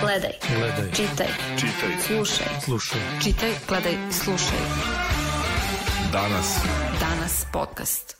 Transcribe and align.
Gledaj. 0.00 0.32
Gledaj. 0.58 0.92
Čitaj. 0.92 1.26
Čitaj. 1.60 1.90
Slušaj. 2.06 2.46
Slušaj. 2.64 3.00
Čitaj, 3.22 3.50
gledaj, 3.68 3.92
slušaj. 4.10 4.58
Danas. 6.12 6.58
Danas 7.00 7.46
podcast. 7.52 8.16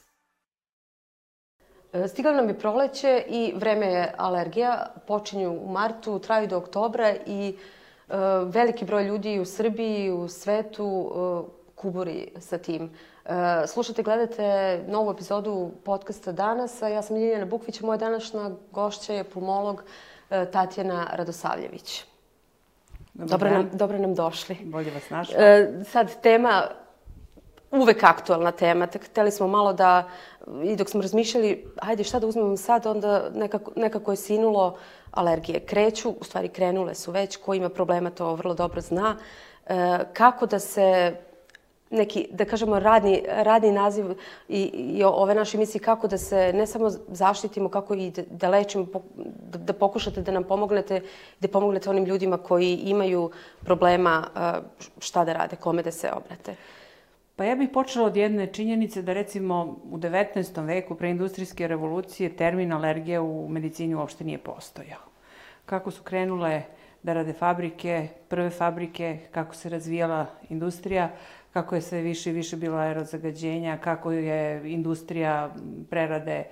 E, 1.93 2.09
Stigla 2.09 2.33
nam 2.33 2.49
je 2.49 2.59
proleće 2.59 3.25
i 3.29 3.53
vreme 3.57 3.87
je 3.87 4.15
alergija. 4.17 4.87
Počinju 5.07 5.51
u 5.51 5.73
martu, 5.73 6.19
traju 6.19 6.47
do 6.47 6.57
oktobra 6.57 7.15
i 7.27 7.57
e, 8.09 8.17
veliki 8.45 8.85
broj 8.85 9.05
ljudi 9.05 9.39
u 9.39 9.45
Srbiji 9.45 10.05
i 10.05 10.13
u 10.13 10.29
svetu 10.29 10.87
e, 10.87 11.73
kuburi 11.75 12.33
sa 12.39 12.59
tim. 12.59 12.91
E, 13.25 13.67
slušate, 13.67 14.03
gledate 14.03 14.81
novu 14.89 15.11
epizodu 15.11 15.71
podcasta 15.85 16.33
danas. 16.33 16.83
a 16.83 16.89
Ja 16.89 17.03
sam 17.03 17.17
Ljiljana 17.17 17.47
Bukvić, 17.47 17.81
moja 17.81 17.97
današnja 17.97 18.51
gošća 18.71 19.13
je 19.13 19.25
pulmolog 19.25 19.81
e, 19.81 20.14
Tatjana 20.53 21.07
Radosavljević. 21.13 22.05
Dobro 23.15 23.51
nam, 23.51 23.71
dobro 23.73 23.99
nam 23.99 24.15
došli. 24.15 24.57
Bolje 24.65 24.91
vas 24.91 25.11
našla. 25.11 25.37
E, 25.39 25.73
sad 25.85 26.21
tema, 26.21 26.63
uvek 27.71 28.05
aktualna 28.05 28.51
tema. 28.51 28.87
Tek 28.87 29.05
hteli 29.05 29.31
smo 29.31 29.49
malo 29.49 29.73
da, 29.73 30.09
i 30.65 30.77
dok 30.77 30.89
smo 30.89 31.03
razmišljali, 31.03 31.67
hajde 31.83 32.05
šta 32.05 32.19
da 32.19 32.27
uzmemo 32.27 32.57
sad, 32.57 32.87
onda 32.87 33.31
nekako, 33.35 33.73
nekako 33.77 34.13
je 34.13 34.17
sinulo 34.17 34.79
alergije. 35.11 35.61
Kreću, 35.61 36.11
u 36.21 36.25
stvari 36.25 36.49
krenule 36.49 36.95
su 36.95 37.13
već, 37.13 37.37
ko 37.37 37.55
ima 37.55 37.69
problema 37.69 38.11
to 38.11 38.35
vrlo 38.35 38.55
dobro 38.55 38.81
zna. 38.81 39.17
E, 39.67 39.99
kako 40.13 40.47
da 40.47 40.59
se 40.59 41.17
neki, 41.95 42.27
da 42.31 42.45
kažemo, 42.45 42.79
radni, 42.79 43.23
radni 43.29 43.73
naziv 43.73 44.07
i, 44.49 44.63
i 44.63 45.05
ove 45.05 45.35
naše 45.35 45.57
emisije, 45.57 45.83
kako 45.83 46.09
da 46.09 46.19
se 46.19 46.53
ne 46.55 46.67
samo 46.67 46.91
zaštitimo, 47.09 47.69
kako 47.69 47.95
i 47.95 48.11
da, 48.11 48.23
da 48.31 48.49
lečimo, 48.49 48.87
da, 49.53 49.59
da 49.59 49.73
pokušate 49.73 50.23
da 50.23 50.33
nam 50.33 50.45
pomognete, 50.45 51.01
da 51.41 51.49
pomognete 51.49 51.91
onim 51.91 52.05
ljudima 52.05 52.39
koji 52.39 52.75
imaju 52.75 53.31
problema 53.65 54.25
šta 54.99 55.25
da 55.25 55.33
rade, 55.33 55.57
kome 55.57 55.83
da 55.83 55.91
se 55.91 56.11
obrate. 56.13 56.57
Pa 57.37 57.45
ja 57.45 57.57
bih 57.57 57.69
počela 57.73 58.07
od 58.07 58.17
jedne 58.17 58.47
činjenice 58.47 59.03
da 59.03 59.13
recimo 59.13 59.77
u 59.91 59.99
19. 59.99 60.67
veku 60.67 60.95
pre 60.95 61.11
industrijske 61.11 61.69
revolucije 61.69 62.37
termin 62.37 62.73
alergija 62.73 63.23
u 63.23 63.49
medicini 63.49 63.95
uopšte 63.95 64.25
nije 64.25 64.39
postojao. 64.39 65.01
Kako 65.67 65.91
su 65.91 66.03
krenule 66.03 66.63
da 67.03 67.13
rade 67.13 67.33
fabrike, 67.33 68.09
prve 68.29 68.51
fabrike, 68.51 69.19
kako 69.31 69.55
se 69.55 69.69
razvijala 69.69 70.27
industrija, 70.49 71.11
kako 71.55 71.75
je 71.75 71.81
sve 71.81 72.01
više 72.01 72.31
i 72.31 72.33
više 72.33 72.57
bilo 72.57 72.77
aerozagađenja, 72.77 73.77
kako 73.77 74.13
je 74.13 74.73
industrija 74.73 75.55
prerade 75.91 76.45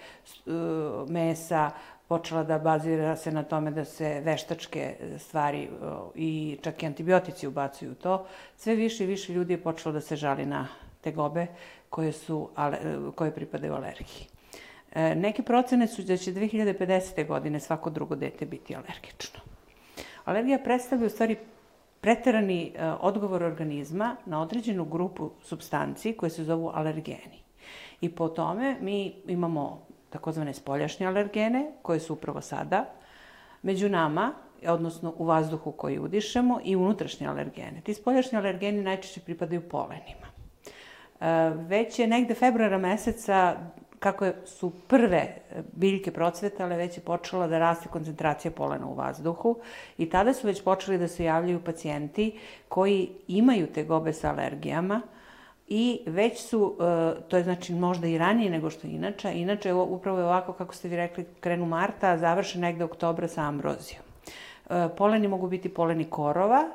uh, 0.46 1.10
mesa 1.10 1.70
počela 2.08 2.44
da 2.44 2.58
bazira 2.58 3.16
se 3.16 3.32
na 3.32 3.42
tome 3.42 3.70
da 3.70 3.84
se 3.84 4.20
veštačke 4.20 4.94
stvari 5.18 5.68
uh, 5.68 5.88
i 6.14 6.58
čak 6.62 6.82
i 6.82 6.86
antibiotici 6.86 7.46
ubacuju 7.46 7.92
u 7.92 7.94
to, 7.94 8.26
sve 8.56 8.74
više 8.74 9.04
i 9.04 9.06
više 9.06 9.32
ljudi 9.32 9.52
je 9.52 9.62
počelo 9.62 9.92
da 9.92 10.00
se 10.00 10.16
žali 10.16 10.46
na 10.46 10.68
tegobe 11.00 11.46
koje, 11.90 12.12
su, 12.12 12.48
ale, 12.54 12.78
koje 13.14 13.34
pripadaju 13.34 13.74
alergiji. 13.74 14.26
E, 14.94 15.14
neke 15.14 15.42
procene 15.42 15.86
su 15.86 16.02
da 16.02 16.16
će 16.16 16.32
2050. 16.32 17.26
godine 17.26 17.60
svako 17.60 17.90
drugo 17.90 18.14
dete 18.14 18.46
biti 18.46 18.76
alergično. 18.76 19.40
Alergija 20.24 20.58
predstavlja 20.58 21.06
u 21.06 21.10
stvari 21.10 21.36
preterani 22.02 22.72
e, 22.74 22.90
odgovor 23.00 23.42
organizma 23.42 24.16
na 24.26 24.42
određenu 24.42 24.84
grupu 24.84 25.30
substanci 25.42 26.12
koje 26.12 26.30
se 26.30 26.44
zovu 26.44 26.70
alergeni. 26.74 27.42
I 28.00 28.08
po 28.08 28.28
tome 28.28 28.76
mi 28.80 29.14
imamo 29.26 29.86
takozvane 30.10 30.54
spoljašnje 30.54 31.06
alergene, 31.06 31.70
koje 31.82 32.00
su 32.00 32.12
upravo 32.12 32.40
sada 32.40 32.84
među 33.62 33.88
nama, 33.88 34.32
odnosno 34.66 35.14
u 35.16 35.24
vazduhu 35.24 35.72
koji 35.72 35.98
udišemo, 35.98 36.60
i 36.64 36.76
unutrašnje 36.76 37.26
alergene. 37.26 37.80
Ti 37.84 37.94
spoljašnji 37.94 38.38
alergeni 38.38 38.82
najčešće 38.82 39.20
pripadaju 39.20 39.68
polenima. 39.68 40.26
E, 41.20 41.50
već 41.54 41.98
je 41.98 42.06
negde 42.06 42.34
februara 42.34 42.78
meseca 42.78 43.56
kako 44.02 44.26
su 44.44 44.72
prve 44.88 45.36
biljke 45.72 46.10
procvetale, 46.10 46.76
već 46.76 46.96
je 46.98 47.04
počela 47.04 47.46
da 47.46 47.58
raste 47.58 47.88
koncentracija 47.88 48.50
polena 48.50 48.86
u 48.86 48.94
vazduhu 48.94 49.56
i 49.98 50.10
tada 50.10 50.32
su 50.34 50.46
već 50.46 50.62
počeli 50.64 50.98
da 50.98 51.08
se 51.08 51.24
javljaju 51.24 51.60
pacijenti 51.64 52.38
koji 52.68 53.10
imaju 53.28 53.66
te 53.66 53.84
gobe 53.84 54.12
sa 54.12 54.30
alergijama 54.30 55.00
i 55.68 56.00
već 56.06 56.40
su, 56.40 56.76
to 57.28 57.36
je 57.36 57.42
znači 57.42 57.74
možda 57.74 58.06
i 58.06 58.18
ranije 58.18 58.50
nego 58.50 58.70
što 58.70 58.86
inače, 58.86 59.32
inače 59.34 59.72
upravo 59.72 60.18
je 60.18 60.24
ovako 60.24 60.52
kako 60.52 60.74
ste 60.74 60.88
vi 60.88 60.96
rekli, 60.96 61.26
krenu 61.40 61.66
marta, 61.66 62.10
a 62.10 62.18
završe 62.18 62.58
negde 62.58 62.84
oktobra 62.84 63.28
sa 63.28 63.42
ambrozijom. 63.42 64.02
Poleni 64.96 65.28
mogu 65.28 65.48
biti 65.48 65.74
poleni 65.74 66.04
korova, 66.04 66.70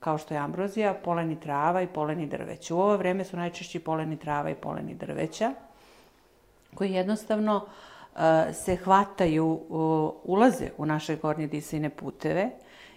kao 0.00 0.18
što 0.18 0.34
je 0.34 0.40
ambrozija, 0.40 0.94
poleni 0.94 1.40
trava 1.40 1.82
i 1.82 1.86
poleni 1.86 2.26
drveća. 2.26 2.74
U 2.74 2.78
ovo 2.78 2.96
vreme 2.96 3.24
su 3.24 3.36
najčešći 3.36 3.78
poleni 3.78 4.16
trava 4.16 4.50
i 4.50 4.54
poleni 4.54 4.94
drveća 4.94 5.52
koji 6.74 6.92
jednostavno 6.92 7.56
uh, 7.56 8.20
se 8.52 8.76
hvataju, 8.76 9.60
ulaze 10.24 10.70
u 10.78 10.86
naše 10.86 11.16
gornje 11.16 11.46
disajne 11.46 11.90
puteve 11.90 12.50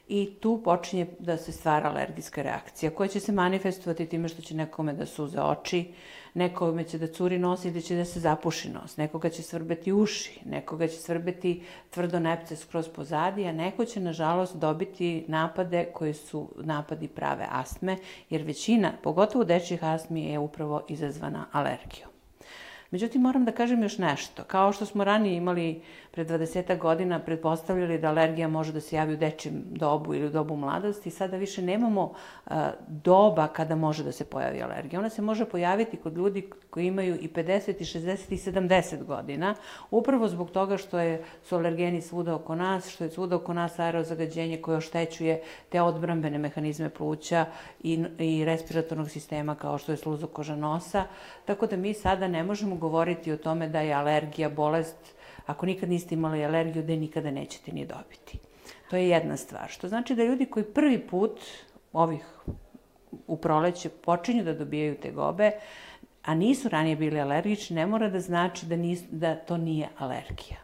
i 0.07 0.33
tu 0.39 0.61
počinje 0.63 1.07
da 1.19 1.37
se 1.37 1.51
stvara 1.51 1.89
alergijska 1.89 2.41
reakcija 2.41 2.91
koja 2.91 3.07
će 3.07 3.19
se 3.19 3.31
manifestovati 3.31 4.05
time 4.05 4.27
što 4.27 4.41
će 4.41 4.55
nekome 4.55 4.93
da 4.93 5.05
suze 5.05 5.41
oči, 5.41 5.93
nekome 6.33 6.83
će 6.83 6.97
da 6.97 7.07
curi 7.07 7.39
nos 7.39 7.65
ili 7.65 7.81
će 7.81 7.95
da 7.95 8.05
se 8.05 8.19
zapuši 8.19 8.69
nos, 8.69 8.97
nekoga 8.97 9.29
će 9.29 9.43
svrbeti 9.43 9.93
uši, 9.93 10.39
nekoga 10.45 10.87
će 10.87 10.95
svrbeti 10.95 11.63
tvrdo 11.89 12.19
nepce 12.19 12.55
skroz 12.55 12.89
pozadi, 12.89 13.45
a 13.45 13.51
neko 13.51 13.85
će 13.85 13.99
nažalost 13.99 14.55
dobiti 14.55 15.25
napade 15.27 15.85
koji 15.93 16.13
su 16.13 16.49
napadi 16.57 17.07
prave 17.07 17.47
astme, 17.51 17.97
jer 18.29 18.41
većina, 18.41 18.91
pogotovo 19.03 19.43
dečjih 19.43 19.83
astmi, 19.83 20.25
je 20.25 20.39
upravo 20.39 20.85
izazvana 20.89 21.45
alergijom. 21.51 22.12
Međutim, 22.93 23.21
moram 23.21 23.45
da 23.45 23.51
kažem 23.51 23.83
još 23.83 23.97
nešto. 23.97 24.43
Kao 24.43 24.73
što 24.73 24.85
smo 24.85 25.03
ranije 25.03 25.37
imali 25.37 25.81
pre 26.13 26.25
20 26.25 26.77
godina 26.77 27.19
pretpostavljali 27.19 27.97
da 27.97 28.09
alergija 28.09 28.47
može 28.47 28.73
da 28.73 28.81
se 28.81 28.95
javi 28.95 29.13
u 29.13 29.17
dečijem 29.17 29.63
dobu 29.65 30.13
ili 30.13 30.27
u 30.27 30.29
dobu 30.29 30.55
mladosti, 30.55 31.09
sada 31.09 31.37
više 31.37 31.61
nemamo 31.61 32.13
doba 32.87 33.47
kada 33.47 33.75
može 33.75 34.03
da 34.03 34.11
se 34.11 34.25
pojavi 34.25 34.61
alergija. 34.61 34.99
Ona 34.99 35.09
se 35.09 35.21
može 35.21 35.45
pojaviti 35.45 35.97
kod 35.97 36.17
ljudi 36.17 36.49
koji 36.69 36.87
imaju 36.87 37.15
i 37.15 37.29
50, 37.29 37.81
i 37.81 37.85
60, 37.85 38.33
i 38.33 38.37
70 38.37 39.03
godina, 39.03 39.55
upravo 39.91 40.27
zbog 40.27 40.51
toga 40.51 40.77
što 40.77 40.99
je, 40.99 41.23
su 41.43 41.55
alergeni 41.55 42.01
svuda 42.01 42.35
oko 42.35 42.55
nas, 42.55 42.89
što 42.89 43.03
je 43.03 43.09
svuda 43.09 43.35
oko 43.35 43.53
nas 43.53 43.79
aerozagađenje 43.79 44.61
koje 44.61 44.77
oštećuje 44.77 45.41
te 45.69 45.81
odbrambene 45.81 46.37
mehanizme 46.37 46.89
pluća 46.89 47.45
i, 47.83 48.05
i 48.19 48.45
respiratornog 48.45 49.09
sistema 49.09 49.55
kao 49.55 49.77
što 49.77 49.91
je 49.91 49.97
sluzokoža 49.97 50.55
nosa, 50.55 51.03
tako 51.45 51.67
da 51.67 51.77
mi 51.77 51.93
sada 51.93 52.27
ne 52.27 52.43
možemo 52.43 52.75
govoriti 52.75 53.31
o 53.31 53.37
tome 53.37 53.69
da 53.69 53.81
je 53.81 53.93
alergija 53.93 54.49
bolest 54.49 55.22
ako 55.45 55.65
nikad 55.65 55.89
niste 55.89 56.15
imali 56.15 56.45
alergiju, 56.45 56.83
da 56.83 56.91
je 56.91 56.99
nikada 56.99 57.31
nećete 57.31 57.71
ni 57.71 57.85
dobiti. 57.85 58.39
To 58.89 58.95
je 58.95 59.09
jedna 59.09 59.37
stvar. 59.37 59.69
Što 59.69 59.87
znači 59.87 60.15
da 60.15 60.23
ljudi 60.23 60.45
koji 60.45 60.65
prvi 60.65 60.99
put 60.99 61.39
ovih 61.93 62.25
u 63.27 63.37
proleće 63.37 63.89
počinju 63.89 64.43
da 64.43 64.53
dobijaju 64.53 64.95
te 64.95 65.11
gobe, 65.11 65.51
a 66.23 66.35
nisu 66.35 66.69
ranije 66.69 66.95
bili 66.95 67.21
alergični, 67.21 67.75
ne 67.75 67.85
mora 67.85 68.09
da 68.09 68.19
znači 68.19 68.65
da, 68.65 68.75
nis, 68.75 69.01
da 69.11 69.35
to 69.35 69.57
nije 69.57 69.89
alergija. 69.97 70.57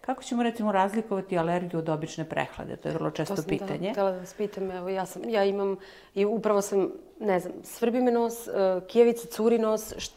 Kako 0.00 0.22
ćemo 0.22 0.42
recimo 0.42 0.72
razlikovati 0.72 1.38
alergiju 1.38 1.78
od 1.78 1.88
obične 1.88 2.24
prehlade? 2.24 2.76
To 2.76 2.88
je 2.88 2.94
vrlo 2.94 3.10
često 3.10 3.36
to 3.36 3.42
sam 3.42 3.48
pitanje. 3.48 3.92
Da, 3.94 4.02
da 4.02 4.10
vas 4.10 4.34
pitam, 4.34 4.70
evo 4.70 4.88
ja, 4.88 5.06
sam, 5.06 5.28
ja 5.28 5.44
imam 5.44 5.76
i 6.14 6.24
upravo 6.24 6.62
sam, 6.62 6.90
ne 7.20 7.40
znam, 7.40 7.52
svrbi 7.62 8.00
me 8.00 8.10
nos, 8.10 8.34
uh, 8.46 8.86
kijevica 8.88 9.28
curi 9.28 9.58
nos, 9.58 9.94
št, 9.98 10.12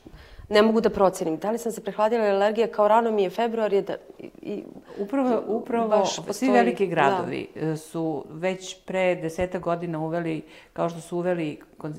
ne 0.49 0.61
mogu 0.61 0.81
da 0.81 0.89
procenim. 0.89 1.37
Da 1.37 1.51
li 1.51 1.57
sam 1.57 1.71
se 1.71 1.81
prehladila 1.81 2.25
ili 2.25 2.35
alergija, 2.35 2.67
kao 2.67 2.87
rano 2.87 3.11
mi 3.11 3.23
je 3.23 3.29
februar, 3.29 3.73
je 3.73 3.81
da... 3.81 3.95
I, 4.41 4.63
upravo, 4.97 5.43
upravo 5.47 5.99
postoji, 5.99 6.33
svi 6.33 6.49
veliki 6.49 6.87
gradovi 6.87 7.47
da. 7.55 7.77
su 7.77 8.25
već 8.29 8.77
pre 8.85 9.15
deseta 9.15 9.59
godina 9.59 9.99
uveli, 9.99 10.41
kao 10.73 10.89
što 10.89 11.01
su 11.01 11.17
uveli 11.17 11.59
uh, 11.83 11.89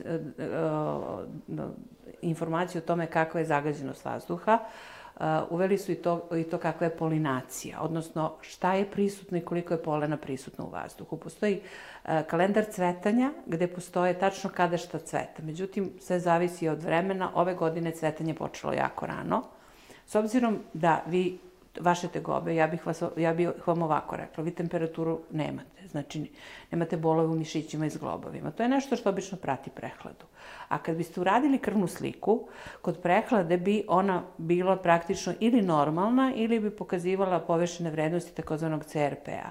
uh, 1.49 1.65
informaciju 2.23 2.79
o 2.79 2.87
tome 2.87 3.07
kakva 3.07 3.41
je 3.41 3.47
zagađenost 3.47 4.05
vazduha, 4.05 4.59
uh, 4.63 5.00
uveli 5.51 5.79
su 5.79 5.93
i 5.93 5.95
to, 5.95 6.29
i 6.37 6.45
to 6.45 6.59
kakva 6.59 6.87
je 6.87 6.97
polinacija, 6.97 7.81
odnosno 7.81 8.33
šta 8.41 8.75
je 8.75 8.91
prisutno 8.91 9.39
i 9.39 9.41
koliko 9.41 9.75
je 9.75 9.83
polena 9.83 10.17
prisutno 10.17 10.65
u 10.65 10.71
vazduhu. 10.71 11.17
Postoji 11.17 11.61
uh, 11.61 12.11
kalendar 12.27 12.65
cvetanja 12.71 13.33
gde 13.47 13.67
postoje 13.67 14.19
tačno 14.19 14.51
kada 14.51 14.77
šta 14.77 14.99
cveta. 14.99 15.43
Međutim, 15.43 15.93
sve 16.01 16.21
zavisi 16.21 16.69
od 16.69 16.83
vremena. 16.83 17.31
Ove 17.35 17.55
godine 17.55 17.93
cvetanje 17.93 18.35
počelo 18.35 18.73
jako 18.73 19.07
rano. 19.07 19.43
S 20.07 20.15
obzirom 20.15 20.59
da 20.73 21.03
vi 21.07 21.39
vaše 21.81 22.09
tegobe, 22.09 22.55
ja 22.55 22.67
bih, 22.67 22.87
vas, 22.87 23.03
ja 23.17 23.35
bih 23.35 23.49
vam 23.67 23.83
ovako 23.83 24.17
rekla, 24.17 24.45
vi 24.45 24.51
temperaturu 24.51 25.21
nemate, 25.31 25.89
znači 25.91 26.31
nemate 26.71 26.97
bolove 26.97 27.29
u 27.29 27.35
mišićima 27.35 27.87
i 27.87 27.91
zglobovima. 27.91 28.51
To 28.51 28.63
je 28.63 28.69
nešto 28.69 28.97
što 28.97 29.09
obično 29.09 29.39
prati 29.39 29.71
prehladu. 29.71 30.25
A 30.69 30.79
kad 30.79 30.97
biste 30.97 31.21
uradili 31.21 31.59
krvnu 31.59 31.87
sliku, 31.87 32.49
kod 32.83 33.03
prehlade 33.03 33.57
bi 33.57 33.85
ona 33.89 34.23
bila 34.39 34.77
praktično 34.77 35.35
ili 35.41 35.63
normalna 35.63 36.33
ili 36.35 36.61
bi 36.61 36.71
pokazivala 36.71 37.41
povešene 37.41 37.91
vrednosti 37.91 38.35
takozvanog 38.35 38.85
CRP-a. 38.85 39.51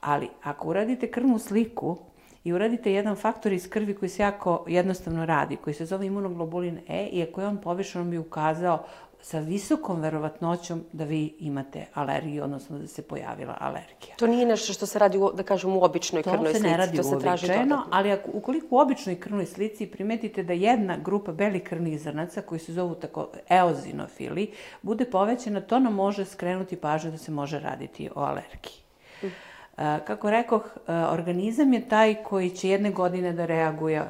Ali 0.00 0.28
ako 0.42 0.68
uradite 0.68 1.10
krvnu 1.10 1.38
sliku 1.38 1.96
i 2.44 2.52
uradite 2.52 2.92
jedan 2.92 3.16
faktor 3.16 3.52
iz 3.52 3.70
krvi 3.70 3.94
koji 3.94 4.08
se 4.08 4.22
jako 4.22 4.64
jednostavno 4.68 5.26
radi, 5.26 5.56
koji 5.56 5.74
se 5.74 5.86
zove 5.86 6.06
imunoglobulin 6.06 6.80
E 6.88 7.06
i 7.06 7.22
ako 7.22 7.40
je 7.40 7.46
on 7.46 7.56
povišen, 7.56 8.02
on 8.02 8.10
bi 8.10 8.18
ukazao 8.18 8.84
sa 9.20 9.38
visokom 9.38 10.00
verovatnoćom 10.00 10.84
da 10.92 11.04
vi 11.04 11.34
imate 11.38 11.86
alergiju, 11.94 12.44
odnosno 12.44 12.78
da 12.78 12.86
se 12.86 13.02
pojavila 13.02 13.56
alergija. 13.60 14.14
To 14.16 14.26
nije 14.26 14.46
nešto 14.46 14.72
što 14.72 14.86
se 14.86 14.98
radi, 14.98 15.18
u, 15.18 15.32
da 15.32 15.42
kažem, 15.42 15.76
u 15.76 15.84
običnoj 15.84 16.22
To 16.22 16.30
krvnoj 16.30 16.52
se 16.52 16.58
slici. 16.58 16.70
ne 16.70 16.76
radi 16.76 16.96
to 16.96 17.02
se 17.02 17.14
uobičajeno, 17.14 17.82
ali 17.90 18.12
ako, 18.12 18.30
ukoliko 18.32 18.66
u 18.70 18.78
običnoj 18.78 19.20
krvnoj 19.20 19.46
slici 19.46 19.86
primetite 19.86 20.42
da 20.42 20.52
jedna 20.52 20.96
grupa 20.96 21.32
belih 21.32 21.62
krvnih 21.62 22.00
zrnaca, 22.00 22.42
koji 22.42 22.58
se 22.58 22.72
zovu 22.72 22.94
tako 22.94 23.28
eozinofili, 23.48 24.50
bude 24.82 25.04
povećana, 25.04 25.60
to 25.60 25.78
nam 25.78 25.94
može 25.94 26.24
skrenuti 26.24 26.76
pažnju 26.76 27.10
da 27.10 27.18
se 27.18 27.30
može 27.30 27.58
raditi 27.60 28.10
o 28.14 28.20
alergiji. 28.20 28.78
E, 29.22 29.98
Kako 30.06 30.30
rekoh, 30.30 30.62
organizam 30.88 31.72
je 31.72 31.88
taj 31.88 32.14
koji 32.14 32.50
će 32.50 32.68
jedne 32.68 32.90
godine 32.90 33.32
da 33.32 33.46
reaguje 33.46 34.02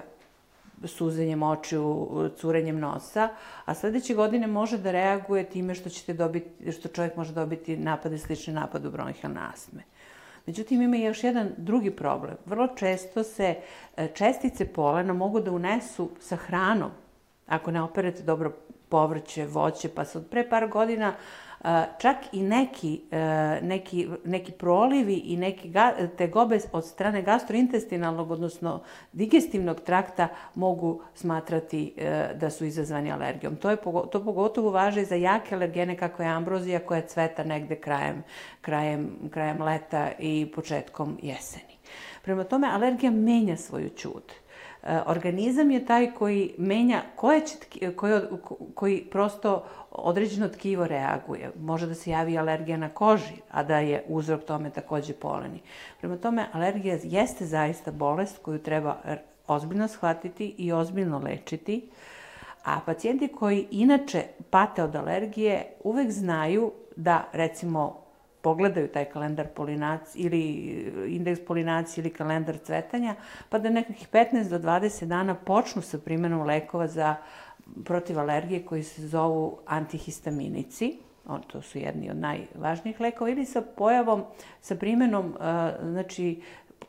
suzenjem 0.85 1.43
očiju, 1.43 2.09
curenjem 2.37 2.79
nosa, 2.79 3.29
a 3.65 3.75
sledeće 3.75 4.15
godine 4.15 4.47
može 4.47 4.79
da 4.79 4.93
reaguje 4.93 5.45
time 5.45 5.75
što 5.75 5.89
ćete 5.89 6.13
dobiti, 6.13 6.73
što 6.73 6.89
čovjek 6.89 7.17
može 7.17 7.33
dobiti 7.33 7.77
napade 7.77 8.19
slične 8.19 8.53
napadu 8.53 8.91
bronhijalne 8.91 9.41
astme. 9.53 9.83
Međutim, 10.47 10.83
ima 10.83 10.97
još 10.97 11.25
jedan 11.25 11.51
drugi 11.57 11.91
problem. 11.91 12.37
Vrlo 12.47 12.69
često 12.77 13.23
se 13.23 13.55
e, 13.97 14.09
čestice 14.15 14.73
polena 14.73 15.13
mogu 15.13 15.41
da 15.41 15.53
unesu 15.53 16.11
sa 16.21 16.37
hranom, 16.37 16.91
ako 17.47 17.71
ne 17.71 17.83
operete 17.83 18.23
dobro 18.23 18.53
povrće, 18.89 19.47
voće, 19.47 19.89
pa 19.89 20.05
se 20.05 20.19
od 20.19 20.27
pre 20.31 20.49
par 20.49 20.69
godina 20.69 21.09
a, 21.09 21.15
čak 21.99 22.17
i 22.33 22.43
neki, 22.43 23.01
e, 23.11 23.61
neki, 23.63 24.09
neki 24.25 24.53
prolivi 24.53 25.15
i 25.15 25.37
neki 25.37 25.73
tegobe 26.17 26.59
od 26.73 26.87
strane 26.87 27.23
gastrointestinalnog, 27.23 28.31
odnosno 28.31 28.83
digestivnog 29.13 29.81
trakta 29.81 30.29
mogu 30.55 31.03
smatrati 31.15 31.95
e, 31.97 32.29
da 32.35 32.51
su 32.51 32.65
izazvani 32.65 33.13
alergijom. 33.13 33.57
To, 33.57 33.71
je, 33.71 33.77
to 34.13 34.25
pogotovo 34.25 34.71
važe 34.71 35.05
za 35.05 35.15
jake 35.15 35.55
alergene 35.55 35.97
kako 35.97 36.23
je 36.23 36.29
ambrozija 36.29 36.81
koja 36.81 37.01
cveta 37.01 37.45
negde 37.45 37.77
krajem, 37.77 38.25
krajem, 38.61 39.11
krajem 39.31 39.63
leta 39.63 40.11
i 40.19 40.53
početkom 40.55 41.19
jeseni. 41.23 41.79
Prema 42.23 42.45
tome, 42.45 42.69
alergija 42.73 43.11
menja 43.11 43.57
svoju 43.57 43.89
ćud. 43.89 44.33
E, 44.83 44.99
Organizam 45.07 45.71
je 45.71 45.87
taj 45.87 46.15
koji 46.15 46.55
menja 46.59 47.03
koje 47.17 47.41
će, 47.47 47.57
koji, 47.97 48.21
koji 48.75 49.05
prosto 49.11 49.65
određeno 50.03 50.49
tkivo 50.49 50.87
reaguje. 50.87 51.51
Može 51.61 51.87
da 51.87 51.95
se 51.95 52.11
javi 52.11 52.39
alergija 52.39 52.77
na 52.77 52.89
koži, 52.89 53.35
a 53.51 53.63
da 53.63 53.79
je 53.79 54.05
uzrok 54.09 54.45
tome 54.45 54.71
takođe 54.71 55.13
poleni. 55.13 55.61
Prema 56.01 56.17
tome, 56.17 56.47
alergija 56.53 56.99
jeste 57.03 57.47
zaista 57.47 57.91
bolest 57.91 58.39
koju 58.43 58.59
treba 58.59 58.97
ozbiljno 59.47 59.89
shvatiti 59.89 60.55
i 60.59 60.73
ozbiljno 60.73 61.19
lečiti. 61.19 61.91
A 62.65 62.81
pacijenti 62.87 63.29
koji 63.29 63.67
inače 63.71 64.23
pate 64.51 64.83
od 64.83 64.97
alergije 64.97 65.73
uvek 65.85 66.11
znaju 66.11 66.73
da, 66.97 67.25
recimo, 67.33 68.09
pogledaju 68.43 68.89
taj 68.89 69.05
kalendar 69.05 69.47
polinacije 69.47 70.25
ili 70.25 70.41
indeks 71.09 71.41
polinacije 71.47 72.03
ili 72.03 72.13
kalendar 72.13 72.59
cvetanja, 72.59 73.15
pa 73.49 73.59
da 73.59 73.71
nekakvih 73.71 74.09
15 74.13 74.49
do 74.49 74.59
20 74.59 75.05
dana 75.05 75.35
počnu 75.35 75.83
sa 75.83 75.99
primenom 75.99 76.47
lekova 76.47 76.87
za 76.87 77.17
protiv 77.85 78.19
alergije 78.19 78.67
koji 78.67 78.83
se 78.83 79.07
zovu 79.07 79.59
antihistaminici, 79.67 80.99
on, 81.27 81.43
to 81.43 81.63
su 81.63 81.79
jedni 81.79 82.11
od 82.11 82.17
najvažnijih 82.17 83.01
lekova, 83.01 83.31
ili 83.31 83.47
sa 83.47 83.63
pojavom, 83.63 84.25
sa 84.61 84.75
primenom 84.75 85.37
znači, 85.83 86.43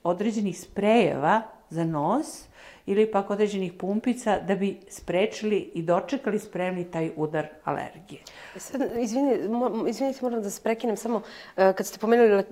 određenih 0.03 0.59
sprejeva 0.59 1.41
za 1.69 1.83
nos 1.83 2.45
ili 2.89 3.11
pak 3.11 3.29
određenih 3.29 3.73
pumpica 3.73 4.39
da 4.39 4.55
bi 4.55 4.79
sprečili 4.89 5.71
i 5.73 5.81
dočekali 5.81 6.39
spremni 6.39 6.91
taj 6.91 7.11
udar 7.15 7.47
alergije. 7.63 8.21
Sad, 8.55 8.81
izvini, 8.97 9.37
izvinite, 9.87 10.19
moram 10.21 10.41
da 10.41 10.49
se 10.49 10.61
prekinem 10.63 10.97
samo. 10.97 11.21
e, 11.57 11.73
Kad 11.73 11.85
ste 11.85 11.99
pomenuli 11.99 12.29
le, 12.29 12.39
e, 12.39 12.45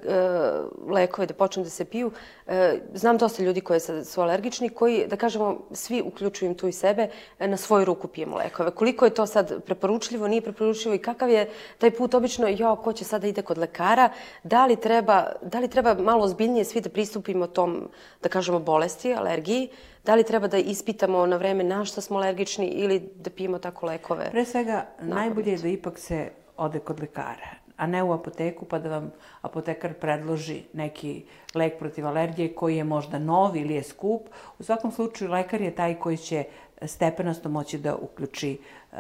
lekove 0.94 1.28
da 1.28 1.34
počnu 1.34 1.64
da 1.64 1.70
se 1.70 1.86
piju, 1.86 2.12
e, 2.48 2.80
znam 2.94 3.18
dosta 3.18 3.44
ljudi 3.44 3.62
koji 3.62 3.80
su 3.80 4.22
alergični, 4.22 4.70
koji, 4.70 5.08
da 5.08 5.16
kažemo, 5.16 5.58
svi, 5.72 6.02
uključujem 6.02 6.56
tu 6.56 6.68
i 6.68 6.72
sebe, 6.72 7.10
e, 7.40 7.48
na 7.48 7.58
svoju 7.58 7.86
ruku 7.86 8.08
pijemo 8.08 8.38
lekove. 8.38 8.72
Koliko 8.72 9.06
je 9.06 9.14
to 9.14 9.26
sad 9.26 9.64
preporučljivo, 9.64 10.28
nije 10.28 10.42
preporučljivo 10.42 10.96
i 10.96 11.02
kakav 11.02 11.30
je 11.30 11.50
taj 11.78 11.92
put 11.92 12.14
obično, 12.14 12.48
jo, 12.48 12.76
ko 12.76 12.94
će 12.94 13.06
sada 13.06 13.28
ide 13.28 13.42
kod 13.42 13.58
lekara, 13.58 14.10
da 14.44 14.66
li 14.66 14.76
treba, 14.76 15.32
da 15.42 15.60
li 15.60 15.68
treba 15.68 15.94
malo 15.94 16.24
ozbiljnije 16.24 16.66
svi 16.66 16.82
da 16.82 16.90
pristupimo 16.90 17.48
tom, 17.48 17.90
da 18.24 18.30
kažemo, 18.30 18.60
bolesti, 18.60 19.14
alergiji, 19.14 19.70
da 20.08 20.16
li 20.16 20.24
treba 20.24 20.48
da 20.48 20.58
ispitamo 20.58 21.26
na 21.26 21.38
vreme 21.38 21.64
na 21.64 21.86
šta 21.86 22.02
smo 22.02 22.18
alergični 22.18 22.68
ili 22.68 23.00
da 23.16 23.30
pijemo 23.30 23.60
tako 23.60 23.86
lekove? 23.86 24.30
Pre 24.32 24.46
svega, 24.46 24.86
najbolje 25.02 25.52
je 25.52 25.58
da 25.58 25.68
ipak 25.68 26.00
se 26.00 26.30
ode 26.58 26.80
kod 26.80 27.00
lekara, 27.00 27.50
a 27.78 27.88
ne 27.88 28.04
u 28.04 28.14
apoteku 28.14 28.66
pa 28.66 28.80
da 28.80 28.90
vam 28.90 29.12
apotekar 29.42 29.94
predloži 29.94 30.62
neki 30.74 31.24
lek 31.56 31.80
protiv 31.80 32.08
alergije 32.08 32.56
koji 32.56 32.78
je 32.78 32.84
možda 32.84 33.20
nov 33.20 33.58
ili 33.58 33.76
je 33.76 33.84
skup. 33.84 34.30
U 34.60 34.64
svakom 34.64 34.92
slučaju, 34.92 35.32
lekar 35.32 35.62
je 35.62 35.76
taj 35.76 36.00
koji 36.00 36.18
će 36.18 36.44
stepenasto 36.86 37.50
moći 37.50 37.78
da 37.78 37.96
uključi 37.96 38.60
uh, 38.92 38.98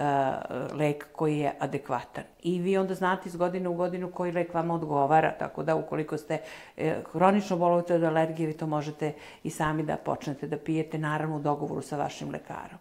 lek 0.73 1.07
koji 1.11 1.39
je 1.39 1.53
adekvatan. 1.59 2.23
I 2.43 2.59
vi 2.59 2.77
onda 2.77 2.93
znate 2.93 3.29
iz 3.29 3.35
godine 3.35 3.69
u 3.69 3.73
godinu 3.73 4.11
koji 4.11 4.31
lek 4.31 4.53
vama 4.53 4.73
odgovara, 4.73 5.31
tako 5.39 5.63
da 5.63 5.75
ukoliko 5.75 6.17
ste 6.17 6.37
e, 6.77 6.95
hronično 7.11 7.57
bolujete 7.57 7.95
od 7.95 8.03
alergije, 8.03 8.47
vi 8.47 8.57
to 8.57 8.67
možete 8.67 9.13
i 9.43 9.49
sami 9.49 9.83
da 9.83 9.97
počnete 9.97 10.47
da 10.47 10.57
pijete, 10.57 10.97
naravno 10.97 11.35
u 11.35 11.39
dogovoru 11.39 11.81
sa 11.81 11.97
vašim 11.97 12.31
lekarom. 12.31 12.79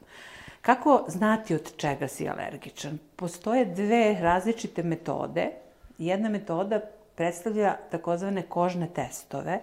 Kako 0.62 1.04
znati 1.08 1.54
od 1.54 1.76
čega 1.76 2.08
si 2.08 2.28
alergičan? 2.28 2.98
Postoje 3.16 3.64
dve 3.64 4.16
različite 4.20 4.82
metode. 4.82 5.50
Jedna 5.98 6.28
metoda 6.28 6.80
predstavlja 7.14 7.76
takozvane 7.90 8.42
kožne 8.42 8.88
testove. 8.94 9.60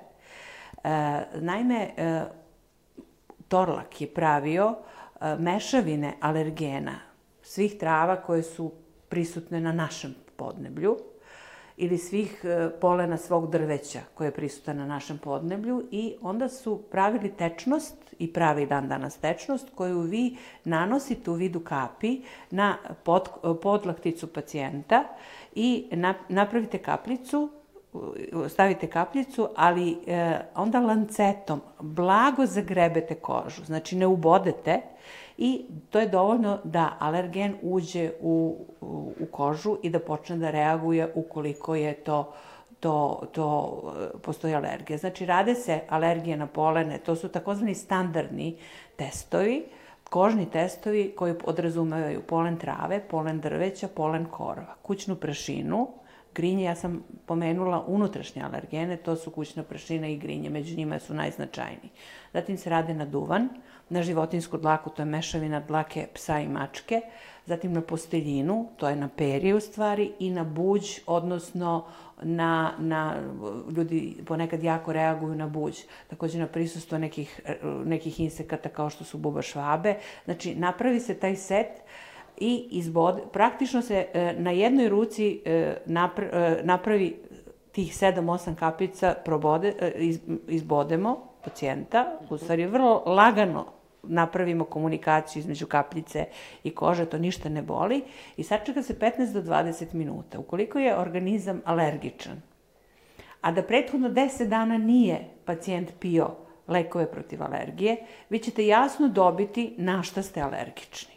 E, 0.83 1.21
naime, 1.35 1.89
Torlak 3.53 4.01
je 4.01 4.07
pravio 4.07 4.65
e, 4.71 5.02
mešavine 5.39 6.13
alergena 6.19 6.99
svih 7.41 7.77
trava 7.79 8.15
koje 8.15 8.43
su 8.43 8.71
prisutne 9.09 9.61
na 9.61 9.71
našem 9.71 10.15
podneblju 10.35 10.97
ili 11.77 11.97
svih 11.97 12.41
e, 12.45 12.69
polena 12.81 13.17
svog 13.17 13.51
drveća 13.51 13.99
koje 14.13 14.27
je 14.27 14.31
prisutan 14.31 14.77
na 14.77 14.85
našem 14.85 15.17
podneblju 15.17 15.83
i 15.91 16.15
onda 16.21 16.49
su 16.49 16.81
pravili 16.91 17.31
tečnost 17.31 18.15
i 18.19 18.33
pravi 18.33 18.65
dan 18.65 18.87
danas 18.87 19.17
tečnost 19.17 19.69
koju 19.75 19.99
vi 19.99 20.37
nanosite 20.63 21.31
u 21.31 21.33
vidu 21.33 21.59
kapi 21.59 22.21
na 22.51 22.77
pod, 23.03 23.29
podlakticu 23.61 24.33
pacijenta 24.33 25.03
i 25.55 25.87
na, 25.91 26.13
napravite 26.29 26.77
kaplicu 26.77 27.49
stavite 28.49 28.87
kapljicu, 28.87 29.47
ali 29.55 29.97
e, 30.07 30.39
onda 30.55 30.79
lancetom 30.79 31.61
blago 31.79 32.45
zagrebete 32.45 33.15
kožu, 33.15 33.65
znači 33.65 33.95
ne 33.95 34.07
ubodete 34.07 34.81
i 35.37 35.65
to 35.89 35.99
je 35.99 36.07
dovoljno 36.07 36.59
da 36.63 36.97
alergen 36.99 37.55
uđe 37.61 38.11
u, 38.21 38.65
u, 38.81 39.13
u 39.19 39.25
kožu 39.25 39.77
i 39.83 39.89
da 39.89 39.99
počne 39.99 40.37
da 40.37 40.51
reaguje 40.51 41.11
ukoliko 41.15 41.75
je 41.75 41.93
to 41.93 42.33
to, 42.83 43.21
to 43.31 43.81
e, 43.95 44.17
postoji 44.19 44.55
alergija. 44.55 44.97
Znači, 44.97 45.25
rade 45.25 45.55
se 45.55 45.79
alergije 45.89 46.37
na 46.37 46.47
polene, 46.47 46.97
to 46.97 47.15
su 47.15 47.29
takozvani 47.29 47.75
standardni 47.75 48.57
testovi, 48.95 49.65
kožni 50.09 50.45
testovi 50.45 51.13
koji 51.15 51.37
podrazumevaju 51.39 52.21
polen 52.21 52.57
trave, 52.57 52.99
polen 52.99 53.39
drveća, 53.39 53.87
polen 53.87 54.25
korova, 54.25 54.75
kućnu 54.81 55.15
prašinu, 55.15 55.87
grinje, 56.35 56.63
ja 56.63 56.75
sam 56.75 57.03
pomenula 57.25 57.85
unutrašnje 57.87 58.41
alergene, 58.41 58.97
to 58.97 59.15
su 59.15 59.31
kućna 59.31 59.63
prašina 59.63 60.07
i 60.07 60.17
grinje, 60.17 60.49
među 60.49 60.77
njima 60.77 60.99
su 60.99 61.13
najznačajniji. 61.13 61.89
Zatim 62.33 62.57
se 62.57 62.69
rade 62.69 62.93
na 62.93 63.05
duvan, 63.05 63.49
na 63.89 64.03
životinsku 64.03 64.57
dlaku, 64.57 64.89
to 64.89 65.01
je 65.01 65.05
mešavina 65.05 65.59
dlake 65.59 66.07
psa 66.13 66.39
i 66.39 66.47
mačke, 66.47 67.01
zatim 67.45 67.73
na 67.73 67.81
posteljinu, 67.81 68.67
to 68.77 68.89
je 68.89 68.95
na 68.95 69.09
perje 69.17 69.55
u 69.55 69.59
stvari, 69.59 70.11
i 70.19 70.29
na 70.29 70.43
buđ, 70.43 70.99
odnosno 71.07 71.85
na, 72.23 72.73
na, 72.79 73.15
ljudi 73.77 74.17
ponekad 74.25 74.63
jako 74.63 74.93
reaguju 74.93 75.35
na 75.35 75.47
buđ, 75.47 75.79
takođe 76.07 76.39
na 76.39 76.47
prisustvo 76.47 76.97
nekih, 76.97 77.41
nekih 77.85 78.19
insekata 78.19 78.69
kao 78.69 78.89
što 78.89 79.03
su 79.03 79.17
buba 79.17 79.41
švabe. 79.41 79.95
Znači, 80.25 80.55
napravi 80.55 80.99
se 80.99 81.13
taj 81.13 81.35
set 81.35 81.67
i 82.37 82.67
izbod, 82.71 83.21
praktično 83.33 83.81
se 83.81 84.05
e, 84.13 84.33
na 84.37 84.51
jednoj 84.51 84.89
ruci 84.89 85.41
e, 85.45 85.51
e, 85.51 85.75
napravi 86.63 87.15
tih 87.71 87.93
7-8 87.93 88.55
kapica, 88.55 89.15
probode, 89.25 89.93
iz, 89.95 90.19
izbodemo 90.47 91.27
pacijenta, 91.43 92.19
u 92.29 92.37
stvari 92.37 92.65
vrlo 92.65 93.03
lagano 93.05 93.65
napravimo 94.03 94.63
komunikaciju 94.63 95.39
između 95.39 95.67
kapljice 95.67 96.25
i 96.63 96.75
kože, 96.75 97.05
to 97.05 97.17
ništa 97.17 97.49
ne 97.49 97.61
boli 97.61 98.01
i 98.37 98.43
sačeka 98.43 98.83
se 98.83 98.99
15 98.99 99.33
do 99.33 99.41
20 99.41 99.93
minuta. 99.93 100.39
Ukoliko 100.39 100.79
je 100.79 100.97
organizam 100.97 101.61
alergičan, 101.65 102.41
a 103.41 103.51
da 103.51 103.63
prethodno 103.63 104.09
10 104.09 104.47
dana 104.47 104.77
nije 104.77 105.27
pacijent 105.45 105.89
pio 105.99 106.29
lekove 106.67 107.11
protiv 107.11 107.43
alergije, 107.43 107.97
vi 108.29 108.39
ćete 108.39 108.67
jasno 108.67 109.07
dobiti 109.07 109.75
na 109.77 110.03
šta 110.03 110.21
ste 110.21 110.41
alergični. 110.41 111.12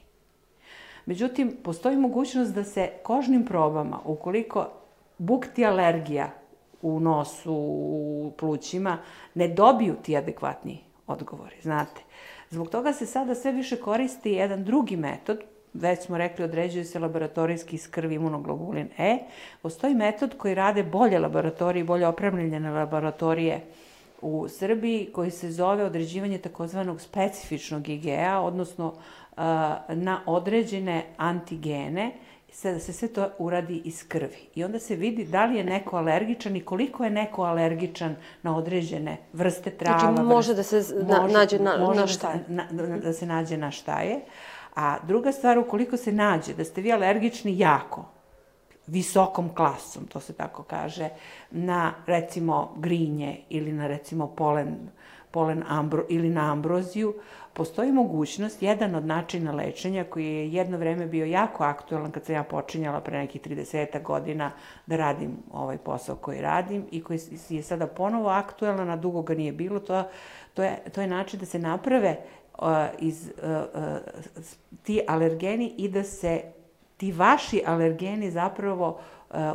Međutim, 1.06 1.56
postoji 1.62 1.96
mogućnost 1.96 2.54
da 2.54 2.64
se 2.64 2.90
kožnim 3.02 3.44
probama, 3.44 4.00
ukoliko 4.04 4.68
bukti 5.18 5.66
alergija 5.66 6.30
u 6.82 7.00
nosu, 7.00 7.54
u 7.54 8.32
plućima, 8.38 8.98
ne 9.34 9.48
dobiju 9.48 9.94
ti 10.02 10.16
adekvatni 10.16 10.78
odgovori, 11.06 11.56
znate. 11.62 12.00
Zbog 12.50 12.68
toga 12.68 12.92
se 12.92 13.06
sada 13.06 13.34
sve 13.34 13.52
više 13.52 13.76
koristi 13.76 14.30
jedan 14.30 14.64
drugi 14.64 14.96
metod, 14.96 15.38
već 15.74 16.00
smo 16.00 16.18
rekli, 16.18 16.44
određuje 16.44 16.84
se 16.84 16.98
laboratorijski 16.98 17.76
iz 17.76 17.90
krvi 17.90 18.14
imunoglobulin 18.14 18.88
E. 18.98 19.18
Postoji 19.62 19.94
metod 19.94 20.34
koji 20.38 20.54
rade 20.54 20.82
bolje 20.82 21.18
laboratorije, 21.18 21.84
bolje 21.84 22.06
opremljene 22.06 22.70
laboratorije 22.70 23.60
u 24.22 24.48
Srbiji, 24.48 25.08
koji 25.12 25.30
se 25.30 25.50
zove 25.50 25.84
određivanje 25.84 26.38
takozvanog 26.38 27.00
specifičnog 27.00 27.88
IgA, 27.88 28.40
odnosno 28.40 28.94
na 29.88 30.20
određene 30.26 31.04
antigene, 31.16 32.12
se, 32.56 32.72
da 32.72 32.78
se 32.80 32.92
sve 32.92 33.08
to 33.08 33.28
uradi 33.38 33.82
iz 33.84 34.08
krvi. 34.08 34.48
I 34.54 34.64
onda 34.64 34.78
se 34.78 34.96
vidi 34.96 35.24
da 35.24 35.44
li 35.44 35.56
je 35.56 35.64
neko 35.64 35.96
alergičan 35.96 36.56
i 36.56 36.60
koliko 36.60 37.04
je 37.04 37.10
neko 37.10 37.42
alergičan 37.42 38.16
na 38.42 38.56
određene 38.56 39.16
vrste 39.32 39.70
trava. 39.70 39.98
Znači 39.98 40.22
može 40.22 40.54
da 40.54 40.62
se 40.62 40.84
na, 41.02 41.20
može, 41.20 41.34
nađe 41.34 41.58
na, 41.58 41.76
može 41.78 42.00
na 42.00 42.06
šta 42.06 42.30
je. 42.30 42.44
Da, 42.48 42.64
da, 42.70 42.96
da 42.96 43.12
se 43.12 43.26
nađe 43.26 43.56
na 43.56 43.70
šta 43.70 44.00
je. 44.00 44.20
A 44.74 44.96
druga 45.06 45.32
stvar, 45.32 45.58
ukoliko 45.58 45.96
se 45.96 46.12
nađe 46.12 46.54
da 46.54 46.64
ste 46.64 46.80
vi 46.80 46.92
alergični 46.92 47.58
jako, 47.58 48.04
visokom 48.86 49.54
klasom, 49.54 50.06
to 50.06 50.20
se 50.20 50.32
tako 50.32 50.62
kaže, 50.62 51.08
na 51.50 51.94
recimo 52.06 52.74
grinje 52.76 53.40
ili 53.48 53.72
na 53.72 53.86
recimo 53.86 54.26
polen, 54.26 54.76
polen 55.36 55.64
ambro, 55.68 56.04
ili 56.08 56.30
na 56.30 56.52
ambroziju, 56.52 57.14
postoji 57.52 57.92
mogućnost, 57.92 58.62
jedan 58.62 58.94
od 58.94 59.06
načina 59.06 59.52
lečenja 59.52 60.04
koji 60.04 60.26
je 60.26 60.52
jedno 60.52 60.78
vreme 60.78 61.06
bio 61.06 61.26
jako 61.26 61.64
aktualan 61.64 62.10
kad 62.10 62.24
sam 62.24 62.34
ja 62.34 62.42
počinjala 62.42 63.00
pre 63.00 63.18
nekih 63.18 63.42
30 63.42 64.02
godina 64.02 64.50
da 64.86 64.96
radim 64.96 65.36
ovaj 65.52 65.78
posao 65.78 66.16
koji 66.16 66.40
radim 66.40 66.86
i 66.90 67.02
koji 67.02 67.20
je 67.48 67.62
sada 67.62 67.86
ponovo 67.86 68.28
aktualan, 68.28 68.90
a 68.90 68.96
dugo 68.96 69.22
ga 69.22 69.34
nije 69.34 69.52
bilo, 69.52 69.80
to, 69.80 70.04
to, 70.54 70.62
je, 70.62 70.78
to 70.94 71.00
je 71.00 71.06
način 71.06 71.40
da 71.40 71.46
se 71.46 71.58
naprave 71.58 72.16
uh, 72.58 72.68
iz 72.98 73.28
uh, 73.42 73.50
uh, 73.50 73.82
ti 74.82 75.02
alergeni 75.08 75.74
i 75.76 75.88
da 75.88 76.02
se 76.02 76.40
ti 76.96 77.12
vaši 77.12 77.62
alergeni 77.66 78.30
zapravo 78.30 79.00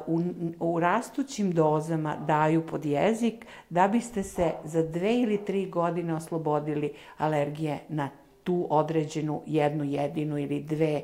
u, 0.07 0.21
u 0.59 0.79
rastućim 0.79 1.51
dozama 1.51 2.15
daju 2.15 2.67
pod 2.67 2.85
jezik 2.85 3.45
da 3.69 3.87
biste 3.87 4.23
se 4.23 4.51
za 4.63 4.83
dve 4.83 5.15
ili 5.15 5.45
tri 5.45 5.65
godine 5.65 6.13
oslobodili 6.13 6.93
alergije 7.17 7.79
na 7.89 8.09
tu 8.43 8.67
određenu 8.69 9.41
jednu 9.45 9.83
jedinu 9.83 10.37
ili 10.37 10.59
dve, 10.59 11.01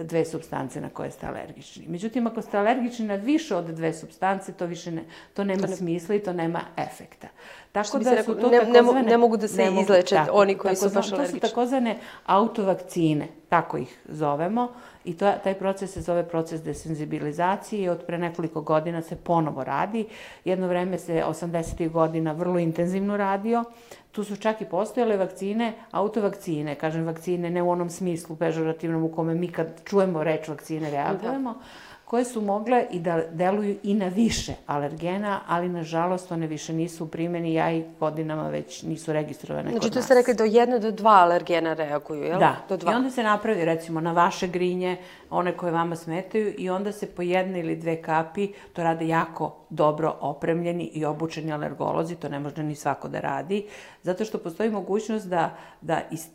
dve 0.00 0.24
substance 0.24 0.80
na 0.80 0.88
koje 0.88 1.10
ste 1.10 1.26
alergični. 1.26 1.84
Međutim, 1.88 2.26
ako 2.26 2.42
ste 2.42 2.58
alergični 2.58 3.06
na 3.06 3.14
više 3.14 3.56
od 3.56 3.64
dve 3.64 3.92
substance, 3.92 4.52
to 4.52 4.66
više 4.66 4.90
ne, 4.90 5.04
to 5.34 5.44
nema 5.44 5.62
to 5.62 5.70
ne... 5.70 5.76
smisla 5.76 6.14
i 6.14 6.18
to 6.18 6.32
nema 6.32 6.60
efekta. 6.76 7.28
Tako 7.72 7.98
da 7.98 8.22
su 8.22 8.34
to 8.34 8.50
ne, 8.50 8.58
takozvane, 8.58 9.02
ne, 9.02 9.08
ne 9.08 9.18
mogu 9.18 9.36
da 9.36 9.48
se 9.48 9.70
ne 9.70 9.80
izleče 9.80 10.14
tako, 10.14 10.30
oni 10.32 10.54
koji 10.54 10.74
tako, 10.74 10.88
su 10.88 10.94
baš 10.94 11.12
alergični. 11.12 11.40
To 11.40 11.46
su 11.46 11.54
takozvane 11.54 11.98
autovakcine, 12.26 13.28
tako 13.48 13.78
ih 13.78 13.98
zovemo, 14.08 14.68
i 15.04 15.14
to, 15.16 15.32
taj 15.44 15.54
proces 15.54 15.92
se 15.92 16.00
zove 16.00 16.28
proces 16.28 16.62
desenzibilizacije 16.62 17.82
i 17.82 17.88
od 17.88 18.02
pre 18.06 18.18
nekoliko 18.18 18.60
godina 18.60 19.02
se 19.02 19.16
ponovo 19.16 19.64
radi. 19.64 20.06
Jedno 20.44 20.68
vreme 20.68 20.98
se 20.98 21.22
80. 21.28 21.90
godina 21.90 22.32
vrlo 22.32 22.58
intenzivno 22.58 23.16
radio, 23.16 23.64
tu 24.12 24.24
su 24.24 24.36
čak 24.36 24.60
i 24.60 24.64
postojale 24.64 25.16
vakcine, 25.16 25.72
autovakcine, 25.90 26.74
kažem 26.74 27.04
vakcine 27.06 27.50
ne 27.50 27.62
u 27.62 27.70
onom 27.70 27.90
smislu 27.90 28.36
pežorativnom 28.36 29.04
u 29.04 29.12
kome 29.12 29.34
mi 29.34 29.48
kad 29.48 29.67
čujemo 29.84 30.24
reč 30.24 30.48
vakcine 30.48 30.90
reagujemo, 30.90 31.52
da 31.52 31.60
koje 32.08 32.24
su 32.24 32.40
mogle 32.40 32.86
i 32.90 33.00
da 33.00 33.20
deluju 33.30 33.76
i 33.82 33.94
na 33.94 34.08
više 34.08 34.52
alergena, 34.66 35.40
ali 35.46 35.68
nažalost 35.68 36.32
one 36.32 36.46
više 36.46 36.72
nisu 36.72 37.04
u 37.04 37.08
primjeni, 37.08 37.54
ja 37.54 37.72
i 37.72 37.84
godinama 38.00 38.48
već 38.48 38.82
nisu 38.82 39.12
registrovane 39.12 39.70
znači, 39.70 39.74
kod 39.74 39.84
nas. 39.84 39.92
Znači, 39.92 40.00
to 40.00 40.04
ste 40.04 40.14
rekli 40.14 40.34
do 40.34 40.44
jedne 40.44 40.78
do 40.78 40.90
dva 40.90 41.10
alergena 41.10 41.74
reaguju, 41.74 42.22
jel? 42.22 42.38
Da, 42.38 42.56
do 42.68 42.76
dva. 42.76 42.92
i 42.92 42.94
onda 42.94 43.10
se 43.10 43.22
napravi 43.22 43.64
recimo 43.64 44.00
na 44.00 44.12
vaše 44.12 44.48
grinje, 44.48 44.96
one 45.30 45.56
koje 45.56 45.72
vama 45.72 45.96
smetaju 45.96 46.54
i 46.58 46.70
onda 46.70 46.92
se 46.92 47.06
po 47.06 47.22
jedne 47.22 47.60
ili 47.60 47.76
dve 47.76 48.02
kapi, 48.02 48.52
to 48.72 48.82
rade 48.82 49.08
jako 49.08 49.56
dobro 49.70 50.16
opremljeni 50.20 50.84
i 50.84 51.04
obučeni 51.04 51.52
alergolozi, 51.52 52.16
to 52.16 52.28
ne 52.28 52.38
može 52.40 52.62
ni 52.62 52.74
svako 52.74 53.08
da 53.08 53.20
radi, 53.20 53.66
zato 54.02 54.24
što 54.24 54.38
postoji 54.38 54.70
mogućnost 54.70 55.28
da, 55.28 55.56
da 55.80 56.00
iz 56.10 56.28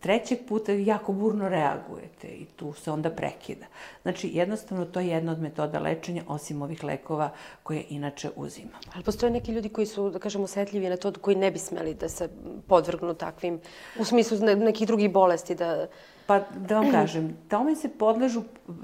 trećeg 0.00 0.38
puta 0.48 0.72
jako 0.72 1.12
burno 1.12 1.48
reagujete 1.48 2.28
i 2.28 2.44
tu 2.44 2.72
se 2.72 2.90
onda 2.90 3.10
prekida. 3.10 3.66
Znači, 4.02 4.30
jednostavno, 4.32 4.84
to 4.84 5.00
je 5.00 5.08
jedna 5.08 5.32
od 5.32 5.40
metoda 5.40 5.78
lečenja, 5.78 6.22
osim 6.28 6.62
ovih 6.62 6.84
lekova 6.84 7.30
koje 7.62 7.84
inače 7.88 8.30
uzimamo. 8.36 8.78
Ali 8.94 9.04
postoje 9.04 9.30
neki 9.30 9.52
ljudi 9.52 9.68
koji 9.68 9.86
su, 9.86 10.10
da 10.10 10.18
kažemo, 10.18 10.44
osetljivi 10.44 10.88
na 10.88 10.96
to, 10.96 11.12
koji 11.12 11.36
ne 11.36 11.50
bi 11.50 11.58
smeli 11.58 11.94
da 11.94 12.08
se 12.08 12.28
podvrgnu 12.68 13.14
takvim, 13.14 13.60
u 13.98 14.04
smislu 14.04 14.38
nekih 14.38 14.86
drugih 14.86 15.12
bolesti, 15.12 15.54
da 15.54 15.86
Pa 16.26 16.40
da 16.68 16.80
vam 16.80 16.90
kažem, 16.90 17.36
tome 17.48 17.76
se 17.76 17.88
podležu 17.88 18.40
uh, 18.40 18.74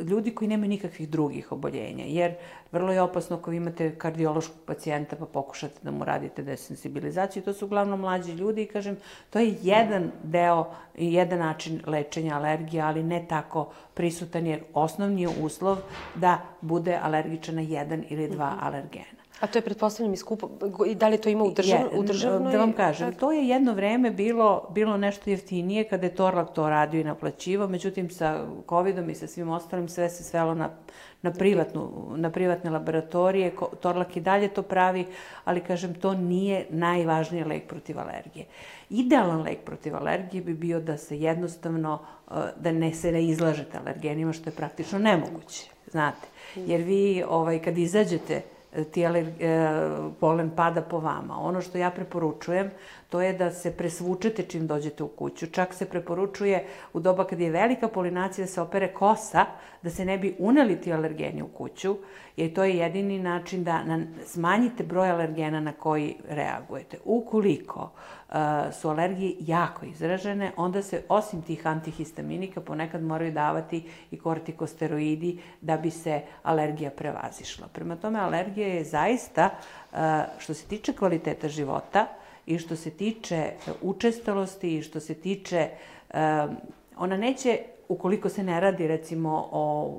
ljudi 0.00 0.34
koji 0.34 0.48
nemaju 0.48 0.68
nikakvih 0.68 1.08
drugih 1.08 1.52
oboljenja, 1.52 2.04
jer 2.04 2.34
vrlo 2.72 2.92
je 2.92 3.02
opasno 3.02 3.36
ako 3.36 3.50
vi 3.50 3.56
imate 3.56 3.94
kardiološkog 3.98 4.56
pacijenta 4.66 5.16
pa 5.16 5.26
pokušate 5.26 5.74
da 5.82 5.90
mu 5.90 6.04
radite 6.04 6.42
desensibilizaciju. 6.42 7.42
To 7.42 7.52
su 7.52 7.64
uglavnom 7.64 8.00
mlađi 8.00 8.32
ljudi 8.32 8.62
i 8.62 8.66
kažem, 8.66 8.96
to 9.30 9.38
je 9.38 9.54
jedan 9.62 10.10
deo 10.22 10.70
i 10.96 11.12
jedan 11.12 11.38
način 11.38 11.82
lečenja 11.86 12.36
alergije, 12.36 12.82
ali 12.82 13.02
ne 13.02 13.24
tako 13.28 13.70
prisutan 13.94 14.46
jer 14.46 14.60
osnovni 14.74 15.22
je 15.22 15.28
uslov 15.42 15.78
da 16.14 16.38
bude 16.60 16.98
alergičan 17.02 17.54
na 17.54 17.60
jedan 17.60 18.04
ili 18.08 18.28
dva 18.28 18.50
mhm. 18.50 18.64
alergena. 18.66 19.25
A 19.40 19.46
to 19.46 19.58
je, 19.58 19.62
pretpostavljam, 19.62 20.14
i 20.14 20.16
skupo. 20.16 20.48
I 20.86 20.94
da 20.94 21.08
li 21.08 21.18
to 21.18 21.28
ima 21.28 21.44
u, 21.44 21.50
držav, 21.50 21.80
je, 21.80 21.98
u 21.98 22.02
državnoj? 22.02 22.52
Da 22.52 22.58
vam 22.58 22.72
kažem, 22.72 23.14
to 23.14 23.32
je 23.32 23.48
jedno 23.48 23.74
vreme 23.74 24.10
bilo, 24.10 24.68
bilo 24.70 24.96
nešto 24.96 25.30
jeftinije 25.30 25.84
kada 25.84 26.06
je 26.06 26.14
Torlak 26.14 26.54
to 26.54 26.70
radio 26.70 27.00
i 27.00 27.04
naplaćivao, 27.04 27.68
međutim 27.68 28.10
sa 28.10 28.46
COVID-om 28.68 29.10
i 29.10 29.14
sa 29.14 29.26
svim 29.26 29.48
ostalim 29.48 29.88
sve 29.88 30.08
se 30.10 30.24
svelo 30.24 30.54
na, 30.54 30.70
na, 31.22 31.32
privatnu, 31.32 31.90
na 32.16 32.30
privatne 32.30 32.70
laboratorije. 32.70 33.52
Torlak 33.80 34.16
i 34.16 34.20
dalje 34.20 34.48
to 34.48 34.62
pravi, 34.62 35.06
ali 35.44 35.60
kažem, 35.60 35.94
to 35.94 36.14
nije 36.14 36.66
najvažniji 36.70 37.44
lek 37.44 37.66
protiv 37.68 38.00
alergije. 38.00 38.46
Idealan 38.90 39.42
lek 39.42 39.58
protiv 39.64 39.96
alergije 39.96 40.42
bi 40.42 40.54
bio 40.54 40.80
da 40.80 40.96
se 40.96 41.20
jednostavno, 41.20 41.98
eh, 42.30 42.34
da 42.56 42.72
ne 42.72 42.94
se 42.94 43.12
ne 43.12 43.24
izlažete 43.24 43.78
alergenima, 43.78 44.32
što 44.32 44.50
je 44.50 44.54
praktično 44.56 44.98
nemoguće, 44.98 45.70
znate. 45.90 46.26
Jer 46.54 46.80
vi, 46.80 47.24
ovaj, 47.28 47.62
kad 47.62 47.78
izađete 47.78 48.42
ti 48.84 49.02
e, 49.04 49.32
polen 50.20 50.50
pada 50.50 50.82
po 50.82 50.98
vama. 50.98 51.38
Ono 51.38 51.60
što 51.60 51.78
ja 51.78 51.90
preporučujem, 51.90 52.70
to 53.08 53.20
je 53.20 53.32
da 53.32 53.50
se 53.50 53.70
presvučete 53.70 54.42
čim 54.42 54.66
dođete 54.66 55.02
u 55.02 55.08
kuću. 55.08 55.46
Čak 55.46 55.74
se 55.74 55.86
preporučuje 55.86 56.66
u 56.92 57.00
doba 57.00 57.26
kad 57.26 57.40
je 57.40 57.50
velika 57.50 57.88
polinacija 57.88 58.44
da 58.44 58.52
se 58.52 58.60
opere 58.60 58.88
kosa, 58.92 59.46
da 59.82 59.90
se 59.90 60.04
ne 60.04 60.18
bi 60.18 60.36
uneli 60.38 60.80
ti 60.80 60.92
alergeni 60.92 61.42
u 61.42 61.48
kuću, 61.48 61.96
jer 62.36 62.54
to 62.54 62.64
je 62.64 62.76
jedini 62.76 63.18
način 63.18 63.64
da 63.64 63.82
smanjite 64.24 64.84
broj 64.84 65.10
alergena 65.10 65.60
na 65.60 65.72
koji 65.72 66.16
reagujete. 66.28 66.98
Ukoliko 67.04 67.80
uh, 68.28 68.34
su 68.72 68.88
alergije 68.88 69.34
jako 69.40 69.86
izražene, 69.86 70.52
onda 70.56 70.82
se 70.82 71.02
osim 71.08 71.42
tih 71.42 71.66
antihistaminika 71.66 72.60
ponekad 72.60 73.02
moraju 73.02 73.32
davati 73.32 73.82
i 74.10 74.18
kortikosteroidi 74.18 75.38
da 75.60 75.76
bi 75.76 75.90
se 75.90 76.20
alergija 76.42 76.90
prevazišla. 76.90 77.68
Prema 77.72 77.96
tome, 77.96 78.18
alergija 78.18 78.68
je 78.68 78.84
zaista, 78.84 79.50
uh, 79.92 79.98
što 80.38 80.54
se 80.54 80.66
tiče 80.66 80.92
kvaliteta 80.92 81.48
života, 81.48 82.06
i 82.46 82.58
što 82.58 82.76
se 82.76 82.90
tiče 82.90 83.50
učestalosti 83.82 84.76
i 84.76 84.82
što 84.82 85.00
se 85.00 85.14
tiče, 85.14 85.68
um, 86.14 86.56
ona 86.96 87.16
neće 87.16 87.58
ukoliko 87.88 88.28
se 88.28 88.42
ne 88.42 88.60
radi 88.60 88.88
recimo 88.88 89.48
o 89.52 89.94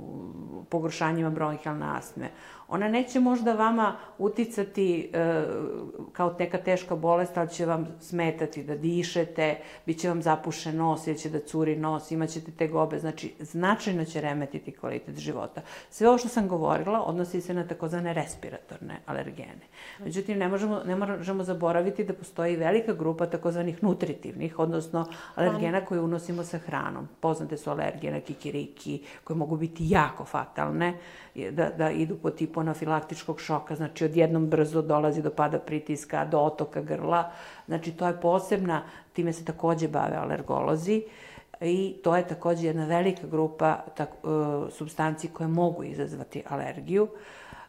pogoršanjima 0.69 1.29
bronhijalne 1.29 1.85
astme, 1.89 2.29
Ona 2.67 2.87
neće 2.87 3.19
možda 3.19 3.53
vama 3.53 3.95
uticati 4.17 5.09
e, 5.13 5.43
kao 6.13 6.35
neka 6.39 6.57
teška 6.57 6.95
bolest, 6.95 7.37
ali 7.37 7.49
će 7.49 7.65
vam 7.65 7.87
smetati 7.99 8.63
da 8.63 8.75
dišete, 8.75 9.57
bit 9.85 9.99
će 9.99 10.09
vam 10.09 10.21
zapušen 10.21 10.77
nos 10.77 11.07
ili 11.07 11.17
će 11.17 11.29
da 11.29 11.39
curi 11.39 11.75
nos, 11.75 12.11
imaćete 12.11 12.51
te 12.51 12.67
gobe, 12.67 12.99
znači 12.99 13.33
značajno 13.39 14.05
će 14.05 14.21
remetiti 14.21 14.71
kvalitet 14.71 15.17
života. 15.17 15.61
Sve 15.89 16.09
ovo 16.09 16.17
što 16.17 16.27
sam 16.27 16.47
govorila 16.47 17.03
odnosi 17.03 17.41
se 17.41 17.53
na 17.53 17.67
takozvane 17.67 18.13
respiratorne 18.13 18.99
alergene. 19.05 19.67
Međutim, 19.99 20.37
ne 20.37 20.47
možemo, 20.47 20.81
ne 20.85 20.95
možemo 20.95 21.43
zaboraviti 21.43 22.03
da 22.03 22.13
postoji 22.13 22.55
velika 22.55 22.93
grupa 22.93 23.25
takozvanih 23.25 23.83
nutritivnih, 23.83 24.59
odnosno 24.59 25.05
alergena 25.35 25.85
koje 25.85 26.01
unosimo 26.01 26.43
sa 26.43 26.57
hranom. 26.57 27.07
Poznate 27.19 27.57
su 27.57 27.69
alergije 27.69 28.13
na 28.13 28.19
kikiriki, 28.19 29.03
koje 29.23 29.37
mogu 29.37 29.57
biti 29.57 29.83
jako 29.89 30.25
fatalne, 30.25 30.93
da, 31.51 31.69
da 31.77 31.91
idu 31.91 32.15
po 32.15 32.29
tipu 32.29 32.56
hiponafilaktičkog 32.57 33.39
šoka, 33.41 33.75
znači 33.75 34.05
odjednom 34.05 34.47
brzo 34.47 34.81
dolazi 34.81 35.21
do 35.21 35.29
pada 35.29 35.59
pritiska, 35.59 36.25
do 36.25 36.39
otoka 36.39 36.81
grla. 36.81 37.31
Znači 37.67 37.91
to 37.91 38.07
je 38.07 38.21
posebna, 38.21 38.81
time 39.13 39.33
se 39.33 39.45
takođe 39.45 39.87
bave 39.87 40.15
alergolozi 40.15 41.03
i 41.61 41.95
to 42.03 42.15
je 42.15 42.27
takođe 42.27 42.67
jedna 42.67 42.85
velika 42.85 43.27
grupa 43.27 43.77
tak, 43.95 44.09
uh, 44.23 44.71
substanci 44.71 45.27
koje 45.27 45.47
mogu 45.47 45.83
izazvati 45.83 46.43
alergiju. 46.49 47.03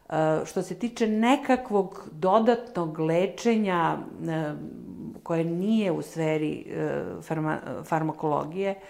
Uh, 0.09 0.14
što 0.45 0.62
se 0.62 0.75
tiče 0.75 1.07
nekakvog 1.07 2.09
dodatnog 2.12 2.99
lečenja 2.99 3.97
uh, 3.97 4.28
koje 5.23 5.45
nije 5.45 5.92
u 5.92 6.02
sferi 6.02 6.64
uh, 6.66 7.25
farma, 7.25 7.59
farmakologije, 7.85 8.71
E, 8.71 8.80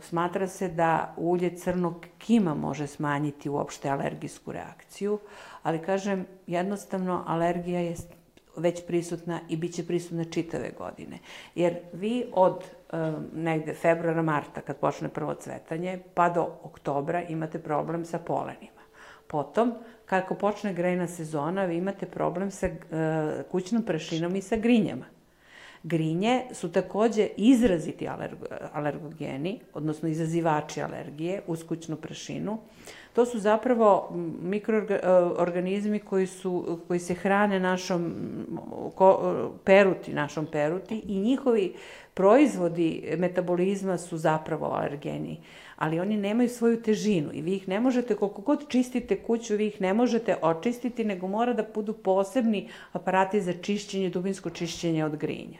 smatra 0.00 0.46
se 0.48 0.68
da 0.68 1.14
ulje 1.16 1.56
crnog 1.56 2.06
kima 2.18 2.54
može 2.54 2.86
smanjiti 2.86 3.48
uopšte 3.48 3.88
alergijsku 3.88 4.52
reakciju, 4.52 5.18
ali 5.62 5.82
kažem, 5.82 6.26
jednostavno 6.46 7.24
alergija 7.26 7.80
je 7.80 7.94
već 8.56 8.86
prisutna 8.86 9.40
i 9.48 9.56
bit 9.56 9.74
će 9.74 9.86
prisutna 9.86 10.24
čitave 10.24 10.70
godine. 10.78 11.18
Jer 11.54 11.76
vi 11.92 12.24
od 12.32 12.64
negde 13.32 13.74
februara, 13.74 14.22
marta, 14.22 14.60
kad 14.60 14.76
počne 14.76 15.08
prvo 15.08 15.34
cvetanje, 15.34 15.98
pa 16.14 16.28
do 16.28 16.46
oktobra 16.62 17.22
imate 17.22 17.58
problem 17.58 18.04
sa 18.04 18.18
polenima. 18.18 18.80
Potom, 19.26 19.74
kako 20.06 20.34
počne 20.34 20.74
grejna 20.74 21.06
sezona, 21.06 21.64
vi 21.64 21.76
imate 21.76 22.06
problem 22.06 22.50
sa 22.50 22.68
kućnom 23.50 23.82
prašinom 23.82 24.36
i 24.36 24.42
sa 24.42 24.56
grinjama. 24.56 25.04
Grinje 25.86 26.42
su 26.52 26.72
takođe 26.72 27.28
izraziti 27.36 28.08
alergo, 28.08 28.46
alergogeni, 28.72 29.60
odnosno 29.74 30.08
izazivači 30.08 30.82
alergije, 30.82 31.42
uskućnu 31.46 31.96
prašinu. 31.96 32.58
To 33.12 33.26
su 33.26 33.38
zapravo 33.38 34.12
mikroorganizmi 34.42 35.98
koji, 35.98 36.26
su, 36.26 36.78
koji 36.86 37.00
se 37.00 37.14
hrane 37.14 37.60
našom 37.60 38.14
ko, 38.94 39.34
peruti, 39.64 40.12
našom 40.12 40.46
peruti 40.46 41.02
i 41.06 41.20
njihovi 41.20 41.74
proizvodi 42.14 43.16
metabolizma 43.18 43.98
su 43.98 44.16
zapravo 44.16 44.66
alergeni 44.66 45.40
ali 45.76 46.00
oni 46.00 46.16
nemaju 46.16 46.48
svoju 46.48 46.82
težinu 46.82 47.30
i 47.32 47.42
vi 47.42 47.56
ih 47.56 47.68
ne 47.68 47.80
možete, 47.80 48.14
koliko 48.14 48.42
god 48.42 48.68
čistite 48.68 49.16
kuću, 49.22 49.56
vi 49.56 49.66
ih 49.66 49.80
ne 49.80 49.94
možete 49.94 50.36
očistiti, 50.42 51.04
nego 51.04 51.28
mora 51.28 51.52
da 51.52 51.66
budu 51.74 51.92
posebni 51.92 52.68
aparati 52.92 53.40
za 53.40 53.52
čišćenje, 53.52 54.10
dubinsko 54.10 54.50
čišćenje 54.50 55.04
od 55.04 55.16
grinja. 55.16 55.58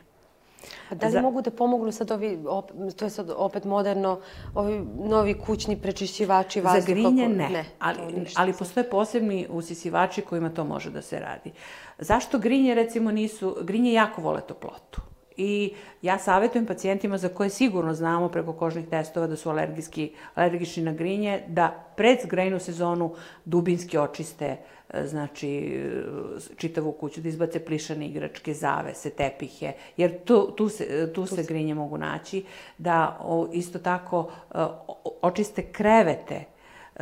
A 0.90 0.94
da 0.94 1.06
li 1.06 1.12
Za... 1.12 1.23
mogu 1.23 1.42
da 1.42 1.50
pomognu 1.50 1.92
sad 1.92 2.11
ovi, 2.11 2.38
op, 2.47 2.71
to 2.97 3.04
je 3.04 3.11
sad 3.11 3.30
opet 3.37 3.64
moderno, 3.64 4.21
ovi 4.54 4.87
novi 5.04 5.35
kućni 5.35 5.76
prečišćivači 5.76 6.61
vazduha? 6.61 6.80
Za 6.80 6.87
grinje 6.87 7.28
ne, 7.28 7.49
ne 7.49 7.64
ali, 7.78 7.99
ali 8.37 8.52
postoje 8.52 8.90
posebni 8.90 9.47
usisivači 9.50 10.23
kojima 10.23 10.50
to 10.50 10.64
može 10.64 10.90
da 10.90 11.02
se 11.02 11.21
radi. 11.21 11.52
Zašto 11.99 12.38
grinje 12.38 12.75
recimo 12.75 13.11
nisu, 13.11 13.56
grinje 13.62 13.92
jako 13.92 14.23
vole 14.23 14.40
toplotu. 14.40 15.00
I 15.37 15.75
ja 16.02 16.18
savjetujem 16.18 16.66
pacijentima 16.66 17.18
za 17.18 17.28
koje 17.28 17.50
sigurno 17.50 17.94
znamo 17.94 18.28
preko 18.28 18.52
kožnih 18.52 18.88
testova 18.88 19.26
da 19.26 19.37
su 19.37 19.50
alergijski, 19.50 20.12
alergični 20.35 20.83
na 20.83 20.92
grinje, 20.92 21.42
da 21.49 21.85
pred 21.97 22.18
grejnu 22.25 22.59
sezonu 22.59 23.14
dubinski 23.44 23.99
očiste 23.99 24.56
znači 25.04 25.80
čitavu 26.56 26.92
kuću, 26.92 27.20
da 27.20 27.28
izbace 27.28 27.64
plišane 27.64 28.06
igračke, 28.06 28.54
zavese, 28.54 29.10
tepihe, 29.10 29.72
jer 29.96 30.24
tu, 30.24 30.52
tu, 30.56 30.68
se, 30.68 31.12
tu 31.12 31.26
se 31.26 31.42
grinje 31.42 31.74
mogu 31.74 31.98
naći, 31.98 32.44
da 32.78 33.18
o, 33.22 33.48
isto 33.52 33.78
tako 33.78 34.30
e, 34.54 34.58
očiste 35.22 35.62
krevete 35.62 36.44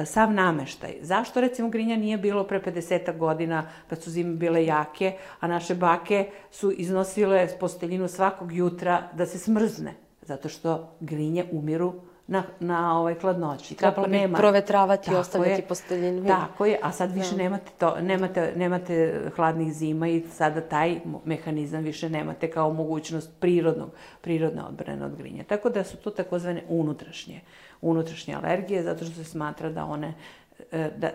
sav 0.04 0.32
nameštaj. 0.32 0.94
Zašto 1.00 1.40
recimo 1.40 1.68
grinja 1.68 1.96
nije 1.96 2.18
bilo 2.18 2.44
pre 2.44 2.60
50 2.60 3.18
godina 3.18 3.68
kad 3.88 4.02
su 4.02 4.10
zime 4.10 4.34
bile 4.34 4.66
jake, 4.66 5.16
a 5.40 5.46
naše 5.46 5.74
bake 5.74 6.30
su 6.50 6.72
iznosile 6.72 7.48
posteljinu 7.60 8.08
svakog 8.08 8.52
jutra 8.52 9.08
da 9.12 9.26
se 9.26 9.38
smrzne? 9.38 9.94
Zato 10.22 10.48
što 10.48 10.96
grinje 11.00 11.44
umiru 11.52 11.94
na, 12.26 12.42
na 12.60 12.98
ovaj 12.98 13.14
hladnoći. 13.14 13.74
Trebalo 13.74 14.06
bi 14.06 14.12
nema, 14.12 14.38
provetravati 14.38 15.10
i 15.10 15.14
ostavljati 15.14 15.62
je, 15.62 15.66
posteljinu. 15.66 16.26
Tako 16.26 16.66
je, 16.66 16.78
a 16.82 16.92
sad 16.92 17.12
više 17.12 17.30
da. 17.30 17.36
nemate, 17.36 17.70
to, 17.78 18.00
nemate, 18.00 18.52
nemate 18.56 19.20
hladnih 19.36 19.72
zima 19.72 20.08
i 20.08 20.22
sada 20.32 20.60
taj 20.60 21.00
mehanizam 21.24 21.82
više 21.82 22.10
nemate 22.10 22.50
kao 22.50 22.72
mogućnost 22.72 23.30
prirodnog, 23.40 23.90
prirodne 24.20 24.62
odbrane 24.62 25.04
od 25.04 25.16
grinja. 25.16 25.44
Tako 25.44 25.70
da 25.70 25.84
su 25.84 25.96
to 25.96 26.10
takozvane 26.10 26.62
unutrašnje 26.68 27.40
unutrašnje 27.82 28.34
alergije, 28.34 28.82
zato 28.82 29.04
što 29.04 29.14
se 29.14 29.24
smatra 29.24 29.70
da 29.70 29.84
one 29.84 30.14
da, 30.96 31.10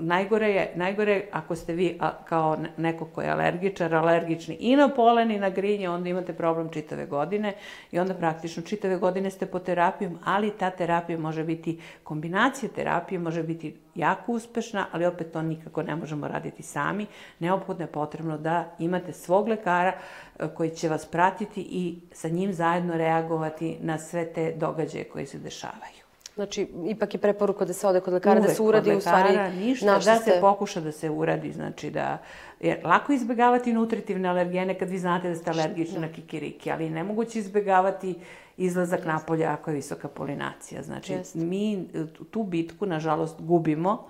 najgore 0.00 0.48
je, 0.48 0.72
najgore 0.74 1.12
je 1.12 1.28
ako 1.32 1.56
ste 1.56 1.72
vi 1.72 1.96
a, 2.00 2.10
kao 2.24 2.56
neko 2.76 3.04
ko 3.04 3.22
je 3.22 3.30
alergičar, 3.30 3.94
alergični 3.94 4.56
i 4.60 4.76
na 4.76 4.88
polen 4.88 5.30
i 5.30 5.38
na 5.38 5.50
grinje, 5.50 5.90
onda 5.90 6.08
imate 6.08 6.32
problem 6.32 6.68
čitave 6.68 7.06
godine 7.06 7.54
i 7.92 7.98
onda 7.98 8.14
praktično 8.14 8.62
čitave 8.62 8.96
godine 8.96 9.30
ste 9.30 9.46
po 9.46 9.58
terapijom, 9.58 10.18
ali 10.24 10.50
ta 10.50 10.70
terapija 10.70 11.18
može 11.18 11.44
biti, 11.44 11.80
kombinacija 12.04 12.70
terapije 12.74 13.18
može 13.18 13.42
biti 13.42 13.74
jako 13.94 14.32
uspešna, 14.32 14.86
ali 14.92 15.06
opet 15.06 15.32
to 15.32 15.42
nikako 15.42 15.82
ne 15.82 15.96
možemo 15.96 16.28
raditi 16.28 16.62
sami. 16.62 17.06
Neophodno 17.38 17.84
je 17.84 17.92
potrebno 17.92 18.38
da 18.38 18.74
imate 18.78 19.12
svog 19.12 19.48
lekara 19.48 19.92
e, 19.92 20.48
koji 20.54 20.70
će 20.70 20.88
vas 20.88 21.06
pratiti 21.06 21.60
i 21.60 21.98
sa 22.12 22.28
njim 22.28 22.52
zajedno 22.52 22.96
reagovati 22.96 23.78
na 23.80 23.98
sve 23.98 24.32
te 24.32 24.54
događaje 24.56 25.04
koji 25.04 25.26
se 25.26 25.38
dešavaju. 25.38 26.03
Znači, 26.34 26.68
ipak 26.86 27.14
je 27.14 27.20
preporuka 27.20 27.64
da 27.64 27.72
se 27.72 27.86
ode 27.86 28.00
kod 28.00 28.14
lekara, 28.14 28.40
Uvek 28.40 28.48
da 28.48 28.54
se 28.54 28.62
uradi 28.62 28.90
lekara, 28.90 29.26
u 29.26 29.28
stvari... 29.28 29.56
ništa, 29.56 29.86
da 29.86 30.00
ste... 30.00 30.30
se 30.30 30.40
pokuša 30.40 30.80
da 30.80 30.92
se 30.92 31.10
uradi, 31.10 31.52
znači 31.52 31.90
da... 31.90 32.18
Jer 32.60 32.78
lako 32.84 33.12
izbegavati 33.12 33.72
nutritivne 33.72 34.28
alergene 34.28 34.78
kad 34.78 34.90
vi 34.90 34.98
znate 34.98 35.28
da 35.28 35.34
ste 35.34 35.50
alergični 35.50 35.98
na 35.98 36.08
kikiriki, 36.08 36.70
ali 36.70 36.90
nemoguće 36.90 37.38
izbegavati 37.38 38.14
izlazak 38.56 39.04
napolja 39.04 39.52
ako 39.52 39.70
je 39.70 39.74
visoka 39.74 40.08
polinacija. 40.08 40.82
Znači, 40.82 41.12
Jest. 41.12 41.34
mi 41.34 41.88
tu 42.30 42.42
bitku, 42.42 42.86
nažalost, 42.86 43.40
gubimo, 43.40 44.08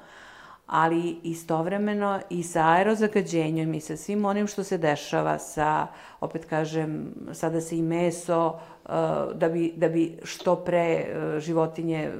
ali 0.66 1.16
istovremeno 1.22 2.20
i 2.30 2.42
sa 2.42 2.68
aerozagađenjem 2.68 3.74
i 3.74 3.80
sa 3.80 3.96
svim 3.96 4.24
onim 4.24 4.46
što 4.46 4.64
se 4.64 4.78
dešava, 4.78 5.38
sa, 5.38 5.86
opet 6.20 6.44
kažem, 6.44 7.14
sada 7.32 7.60
se 7.60 7.78
i 7.78 7.82
meso, 7.82 8.46
uh, 8.48 8.90
da 9.34 9.48
bi, 9.48 9.72
da 9.76 9.88
bi 9.88 10.18
što 10.22 10.56
pre 10.56 11.04
uh, 11.04 11.38
životinje 11.38 12.12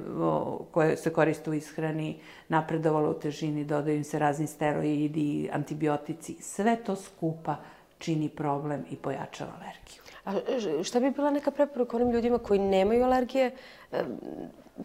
koje 0.71 0.97
se 0.97 1.13
koriste 1.13 1.51
u 1.51 1.55
ishrani 1.55 2.17
napredovalo 2.49 3.11
u 3.11 3.15
težini, 3.15 3.65
dodaju 3.65 3.97
im 3.97 4.05
se 4.05 4.19
razni 4.19 4.47
steroidi, 4.47 5.49
antibiotici, 5.53 6.37
sve 6.41 6.77
to 6.77 6.97
skupa 6.97 7.57
čini 7.99 8.29
problem 8.29 8.85
i 8.91 8.97
pojačava 8.97 9.53
alergiju. 9.61 10.03
A 10.25 10.33
šta 10.83 11.01
bi 11.01 11.11
bila 11.11 11.31
neka 11.31 11.51
preporuka 11.51 11.97
onim 11.97 12.11
ljudima 12.11 12.39
koji 12.39 12.61
nemaju 12.61 13.05
alergije, 13.05 13.51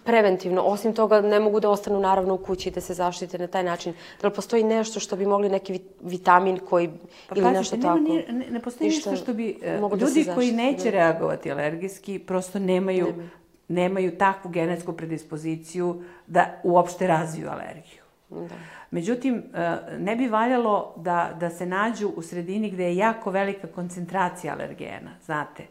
preventivno, 0.03 0.61
osim 0.61 0.93
toga 0.93 1.21
ne 1.21 1.39
mogu 1.39 1.59
da 1.59 1.69
ostanu 1.69 1.99
naravno 1.99 2.33
u 2.33 2.37
kući 2.37 2.71
da 2.71 2.81
se 2.81 2.93
zaštite 2.93 3.37
na 3.37 3.47
taj 3.47 3.63
način. 3.63 3.93
Da 4.21 4.27
li 4.27 4.33
postoji 4.33 4.63
nešto 4.63 4.99
što 4.99 5.15
bi 5.15 5.25
mogli 5.25 5.49
neki 5.49 5.79
vitamin 6.01 6.59
koji 6.69 6.89
pa, 7.29 7.35
ili 7.35 7.51
nešto 7.51 7.77
nema, 7.77 7.93
tako? 7.93 8.33
Ne, 8.33 8.45
ne 8.51 8.59
postoji 8.59 8.89
ništa 8.89 9.15
što 9.15 9.33
bi 9.33 9.57
uh, 9.81 9.99
ljudi 9.99 10.23
da 10.23 10.35
koji 10.35 10.51
neće 10.51 10.83
da. 10.83 10.89
reagovati 10.89 11.51
alergijski 11.51 12.19
prosto 12.19 12.59
nemaju, 12.59 13.05
nemaju 13.05 13.29
nemaju 13.69 14.17
takvu 14.17 14.51
genetsku 14.51 14.93
predispoziciju 14.93 16.03
da 16.27 16.61
uopšte 16.63 17.07
razviju 17.07 17.49
alergiju. 17.49 18.03
Da. 18.29 18.55
Međutim, 18.91 19.43
e, 19.53 19.77
ne 19.97 20.15
bi 20.15 20.27
valjalo 20.27 20.93
da, 20.97 21.37
da 21.39 21.49
se 21.49 21.65
nađu 21.65 22.09
u 22.15 22.21
sredini 22.21 22.69
gde 22.69 22.83
je 22.83 22.95
jako 22.95 23.31
velika 23.31 23.67
koncentracija 23.67 24.53
alergena, 24.53 25.11
znate. 25.25 25.63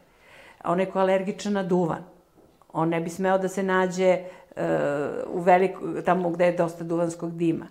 On 0.64 0.80
je 0.80 0.86
ko 0.86 0.98
alergičan 0.98 1.52
na 1.52 1.62
duvan. 1.62 2.04
On 2.72 2.88
ne 2.88 3.00
bi 3.00 3.10
smeo 3.10 3.38
da 3.38 3.48
se 3.48 3.62
nađe 3.62 4.18
uh, 4.18 4.62
u 5.26 5.40
veliku, 5.40 6.02
tamo 6.04 6.30
gde 6.30 6.44
je 6.44 6.56
dosta 6.56 6.84
duvanskog 6.84 7.36
dima. 7.36 7.66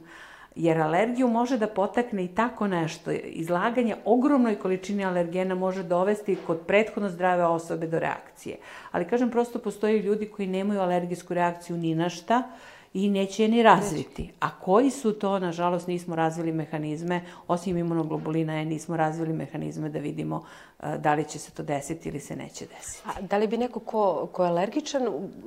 Jer 0.56 0.82
alergiju 0.82 1.28
može 1.28 1.58
da 1.58 1.68
potakne 1.68 2.24
i 2.26 2.28
tako 2.28 2.68
nešto. 2.68 3.12
Izlaganje 3.12 3.96
ogromnoj 4.06 4.56
količini 4.56 5.06
alergena 5.06 5.56
može 5.56 5.84
dovesti 5.84 6.38
kod 6.48 6.60
prethodno 6.68 7.10
zdrave 7.10 7.46
osobe 7.46 7.88
do 7.88 8.00
reakcije. 8.00 8.58
Ali 8.92 9.06
kažem, 9.06 9.32
prosto 9.32 9.60
postoje 9.60 10.02
ljudi 10.02 10.26
koji 10.26 10.48
nemaju 10.48 10.82
alergijsku 10.82 11.34
reakciju 11.34 11.78
ni 11.78 11.96
na 11.96 12.10
šta, 12.10 12.38
uh, 12.38 12.77
i 12.98 13.10
neće 13.10 13.44
je 13.44 13.50
ni 13.50 13.64
razviti. 13.64 14.32
A 14.40 14.50
koji 14.60 14.90
su 14.90 15.14
to, 15.14 15.40
nažalost, 15.40 15.88
nismo 15.88 16.16
razvili 16.16 16.52
mehanizme, 16.52 17.22
osim 17.48 17.78
imunoglobulina 17.78 18.54
je, 18.54 18.66
nismo 18.66 18.98
razvili 18.98 19.34
mehanizme 19.34 19.90
da 19.90 20.00
vidimo 20.00 20.36
uh, 20.36 20.96
da 20.96 21.14
li 21.14 21.24
će 21.24 21.40
se 21.40 21.52
to 21.52 21.64
desiti 21.64 22.10
ili 22.10 22.20
se 22.20 22.36
neće 22.36 22.66
desiti. 22.66 23.04
A 23.06 23.22
da 23.22 23.38
li 23.38 23.48
bi 23.48 23.58
neko 23.58 23.80
ko, 23.80 24.30
ko 24.32 24.44
je 24.44 24.50
alergičan 24.50 25.04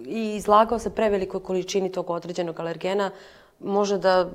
i 0.07 0.35
izlagao 0.37 0.79
se 0.79 0.95
prevelikoj 0.95 1.43
količini 1.43 1.93
tog 1.93 2.11
određenog 2.11 2.61
alergena, 2.61 3.11
može 3.61 3.99
da 3.99 4.31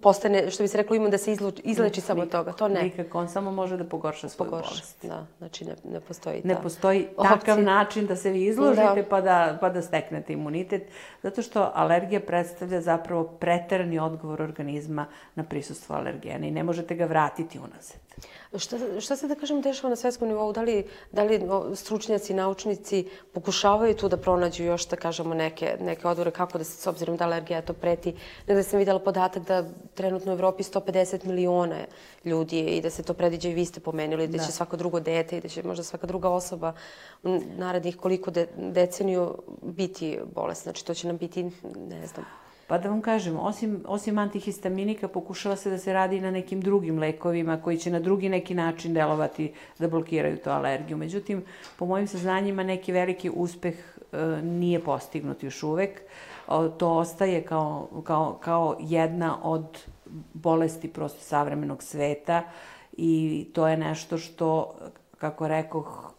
postane, 0.00 0.50
što 0.50 0.62
bi 0.62 0.68
se 0.68 0.76
reklo, 0.76 0.96
ima 0.96 1.08
da 1.08 1.18
se 1.18 1.32
izluči, 1.32 1.62
izleči 1.64 2.00
samo 2.00 2.22
Nikako, 2.22 2.38
toga. 2.38 2.52
To 2.52 2.68
ne. 2.68 2.82
Nikako, 2.82 3.18
on 3.18 3.28
samo 3.28 3.52
može 3.52 3.76
da 3.76 3.84
pogorša 3.84 4.28
svoju 4.28 4.50
Pogorša. 4.50 4.70
bolest. 4.70 5.06
Da, 5.06 5.26
znači 5.38 5.64
ne, 5.64 5.74
ne 5.84 6.00
postoji 6.00 6.42
ta 6.42 6.48
Ne 6.48 6.62
postoji 6.62 7.06
takav 7.16 7.34
opcija. 7.34 7.56
način 7.56 8.06
da 8.06 8.16
se 8.16 8.30
vi 8.30 8.44
izložite 8.44 8.82
Da. 8.94 9.08
pa, 9.10 9.20
da, 9.20 9.58
pa 9.60 9.68
da 9.68 9.82
steknete 9.82 10.32
imunitet, 10.32 10.82
zato 11.22 11.42
što 11.42 11.70
alergija 11.74 12.20
predstavlja 12.20 12.80
zapravo 12.80 13.24
preterani 13.24 13.98
odgovor 13.98 14.42
organizma 14.42 15.06
na 15.34 15.44
prisustvo 15.44 15.96
alergena 15.96 16.46
i 16.46 16.50
ne 16.50 16.62
možete 16.62 16.94
ga 16.94 17.04
vratiti 17.04 17.58
unazad. 17.58 18.07
Šta, 18.56 18.78
šta 19.00 19.16
se 19.16 19.28
da 19.28 19.34
kažem 19.34 19.60
dešava 19.60 19.90
na 19.90 19.96
svetskom 19.96 20.28
nivou? 20.28 20.52
Da 20.52 20.62
li, 20.62 20.84
da 21.12 21.22
li 21.24 21.40
stručnjaci, 21.74 22.34
naučnici 22.34 23.04
pokušavaju 23.32 23.94
tu 23.94 24.08
da 24.08 24.16
pronađu 24.16 24.64
još, 24.64 24.88
da 24.88 24.96
kažemo, 24.96 25.34
neke, 25.34 25.76
neke 25.80 26.08
odgovore 26.08 26.30
kako 26.30 26.58
da 26.58 26.64
se, 26.64 26.76
s 26.76 26.86
obzirom 26.86 27.16
da 27.16 27.24
alergija 27.24 27.62
to 27.62 27.72
preti? 27.72 28.14
Negde 28.46 28.62
sam 28.62 28.78
videla 28.78 28.98
podatak 28.98 29.42
da 29.42 29.64
trenutno 29.94 30.32
u 30.32 30.34
Evropi 30.34 30.62
150 30.62 31.24
miliona 31.24 31.84
ljudi 32.24 32.58
je 32.58 32.76
i 32.76 32.80
da 32.80 32.90
se 32.90 33.02
to 33.02 33.14
predviđa 33.14 33.48
i 33.48 33.54
vi 33.54 33.64
ste 33.64 33.80
pomenuli, 33.80 34.28
da, 34.28 34.38
Da. 34.38 34.44
će 34.44 34.52
svako 34.52 34.76
drugo 34.76 35.00
dete 35.00 35.38
i 35.38 35.40
da 35.40 35.48
će 35.48 35.62
možda 35.62 35.84
svaka 35.84 36.06
druga 36.06 36.28
osoba 36.28 36.72
u 37.22 37.40
narednih 37.56 37.96
koliko 37.96 38.30
de, 38.30 38.46
deceniju 38.56 39.34
biti 39.62 40.18
bolesna. 40.34 40.62
Znači 40.62 40.84
to 40.84 40.94
će 40.94 41.06
nam 41.06 41.16
biti, 41.16 41.42
ne 41.88 42.06
znam, 42.06 42.24
Pa 42.68 42.78
da 42.78 42.88
vam 42.88 43.00
kažem, 43.02 43.36
osim, 43.40 43.82
osim 43.86 44.18
antihistaminika 44.18 45.08
pokušava 45.08 45.56
se 45.56 45.70
da 45.70 45.78
se 45.78 45.92
radi 45.92 46.20
na 46.20 46.30
nekim 46.30 46.60
drugim 46.60 46.98
lekovima 46.98 47.60
koji 47.62 47.78
će 47.78 47.90
na 47.90 48.00
drugi 48.00 48.28
neki 48.28 48.54
način 48.54 48.94
delovati 48.94 49.52
da 49.78 49.88
blokiraju 49.88 50.36
tu 50.36 50.50
alergiju. 50.50 50.96
Međutim, 50.96 51.44
po 51.78 51.86
mojim 51.86 52.06
saznanjima 52.06 52.62
neki 52.62 52.92
veliki 52.92 53.30
uspeh 53.30 53.74
e, 54.12 54.42
nije 54.42 54.84
postignut 54.84 55.42
još 55.42 55.62
uvek. 55.62 56.00
O, 56.48 56.68
to 56.68 56.92
ostaje 56.96 57.42
kao, 57.42 57.88
kao, 58.04 58.38
kao 58.40 58.76
jedna 58.80 59.38
od 59.42 59.78
bolesti 60.34 60.88
prosto 60.88 61.20
savremenog 61.20 61.82
sveta 61.82 62.42
i 62.92 63.46
to 63.52 63.68
je 63.68 63.76
nešto 63.76 64.18
što, 64.18 64.74
kako 65.18 65.48
rekoh, 65.48 66.12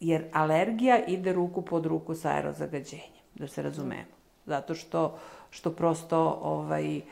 jer 0.00 0.24
alergija 0.32 1.04
ide 1.06 1.32
ruku 1.32 1.62
pod 1.62 1.86
ruku 1.86 2.14
sa 2.14 2.30
aerozagađenjem, 2.30 3.22
da 3.34 3.48
se 3.48 3.62
razumemo. 3.62 4.12
Zato 4.46 4.74
što, 4.74 5.18
što 5.52 5.70
prosto 5.70 6.38
ovaj, 6.42 6.96
e, 6.96 7.02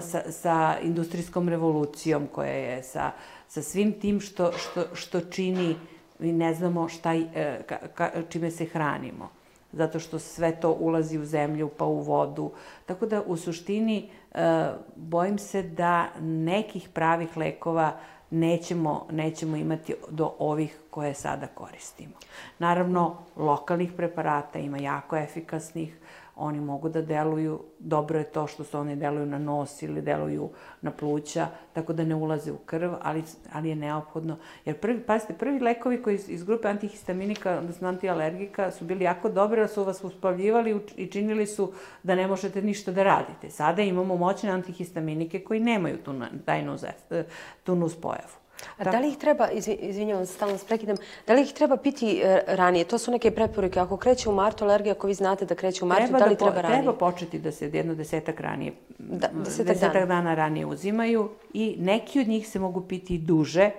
sa, 0.00 0.32
sa 0.32 0.76
industrijskom 0.82 1.48
revolucijom 1.48 2.28
koja 2.32 2.52
je, 2.52 2.82
sa, 2.82 3.10
sa 3.48 3.62
svim 3.62 3.92
tim 4.00 4.20
što, 4.20 4.52
što, 4.52 4.84
što 4.94 5.20
čini, 5.20 5.76
mi 6.18 6.32
ne 6.32 6.54
znamo 6.54 6.88
šta, 6.88 7.14
e, 7.14 7.62
ka, 7.66 7.78
ka, 7.94 8.10
čime 8.28 8.50
se 8.50 8.64
hranimo 8.64 9.28
zato 9.72 10.00
što 10.00 10.18
sve 10.18 10.60
to 10.60 10.72
ulazi 10.72 11.18
u 11.18 11.24
zemlju 11.24 11.70
pa 11.76 11.84
u 11.84 12.00
vodu. 12.00 12.50
Tako 12.86 13.06
da 13.06 13.22
u 13.26 13.36
suštini 13.36 14.10
e, 14.34 14.70
bojim 14.96 15.38
se 15.38 15.62
da 15.62 16.06
nekih 16.20 16.88
pravih 16.88 17.36
lekova 17.36 17.92
nećemo, 18.30 19.06
nećemo 19.10 19.56
imati 19.56 19.94
do 20.10 20.32
ovih 20.38 20.78
koje 20.90 21.14
sada 21.14 21.46
koristimo. 21.46 22.12
Naravno, 22.58 23.16
lokalnih 23.36 23.92
preparata 23.96 24.58
ima 24.58 24.78
jako 24.78 25.16
efikasnih, 25.16 25.98
oni 26.36 26.60
mogu 26.60 26.88
da 26.88 27.02
deluju, 27.02 27.60
dobro 27.78 28.18
je 28.18 28.24
to 28.24 28.46
što 28.46 28.64
se 28.64 28.78
oni 28.78 28.96
deluju 28.96 29.26
na 29.26 29.38
nos 29.38 29.82
ili 29.82 30.02
deluju 30.02 30.50
na 30.82 30.90
pluća, 30.90 31.46
tako 31.72 31.92
da 31.92 32.04
ne 32.04 32.14
ulaze 32.14 32.52
u 32.52 32.56
krv, 32.56 32.92
ali, 33.02 33.22
ali 33.52 33.68
je 33.68 33.76
neophodno. 33.76 34.36
Jer 34.64 34.80
prvi, 34.80 35.00
pazite, 35.00 35.34
prvi 35.34 35.60
lekovi 35.60 36.02
koji 36.02 36.14
iz, 36.14 36.28
iz 36.28 36.44
grupe 36.44 36.68
antihistaminika, 36.68 37.58
odnosno 37.58 37.88
antialergika, 37.88 38.70
su 38.70 38.84
bili 38.84 39.04
jako 39.04 39.28
dobri, 39.28 39.60
jer 39.60 39.68
su 39.68 39.84
vas 39.84 40.04
uspavljivali 40.04 40.80
i 40.96 41.06
činili 41.06 41.46
su 41.46 41.72
da 42.02 42.14
ne 42.14 42.26
možete 42.26 42.62
ništa 42.62 42.92
da 42.92 43.02
radite. 43.02 43.50
Sada 43.50 43.82
imamo 43.82 44.16
moćne 44.16 44.50
antihistaminike 44.50 45.40
koji 45.40 45.60
nemaju 45.60 45.98
tu, 45.98 46.12
na- 46.12 46.30
taj 46.44 46.64
nus, 46.64 46.82
ef- 46.82 47.24
tu 47.64 47.74
nus 47.74 48.00
pojavu. 48.00 48.45
A 48.78 48.84
da 48.84 48.98
li 48.98 49.08
ih 49.08 49.16
treba, 49.16 49.50
izvi- 49.50 49.78
izvinjavam 49.80 50.26
se, 50.26 50.32
stalno 50.32 50.52
vas 50.52 50.64
prekidam, 50.64 50.96
da 51.26 51.34
li 51.34 51.42
ih 51.42 51.52
treba 51.52 51.76
piti 51.76 52.18
e, 52.18 52.42
ranije? 52.48 52.84
To 52.84 52.98
su 52.98 53.10
neke 53.10 53.30
preporuke. 53.30 53.80
Ako 53.80 53.96
kreće 53.96 54.28
u 54.28 54.34
martu 54.34 54.64
alergija, 54.64 54.92
ako 54.92 55.06
vi 55.06 55.14
znate 55.14 55.44
da 55.44 55.54
kreće 55.54 55.84
u 55.84 55.88
martu, 55.88 56.12
da 56.12 56.24
li 56.24 56.36
po- 56.36 56.44
treba 56.44 56.60
ranije? 56.60 56.78
Treba 56.78 56.92
početi 56.94 57.38
da 57.38 57.52
se 57.52 57.66
jedno 57.68 57.94
desetak 57.94 58.40
ranije, 58.40 58.72
Da, 58.98 59.28
desetak 59.34 59.66
desetak 59.66 59.92
dana. 59.94 60.06
dana 60.06 60.34
ranije 60.34 60.66
uzimaju 60.66 61.28
i 61.52 61.76
neki 61.78 62.20
od 62.20 62.28
njih 62.28 62.48
se 62.48 62.58
mogu 62.58 62.80
piti 62.82 63.18
duže, 63.18 63.70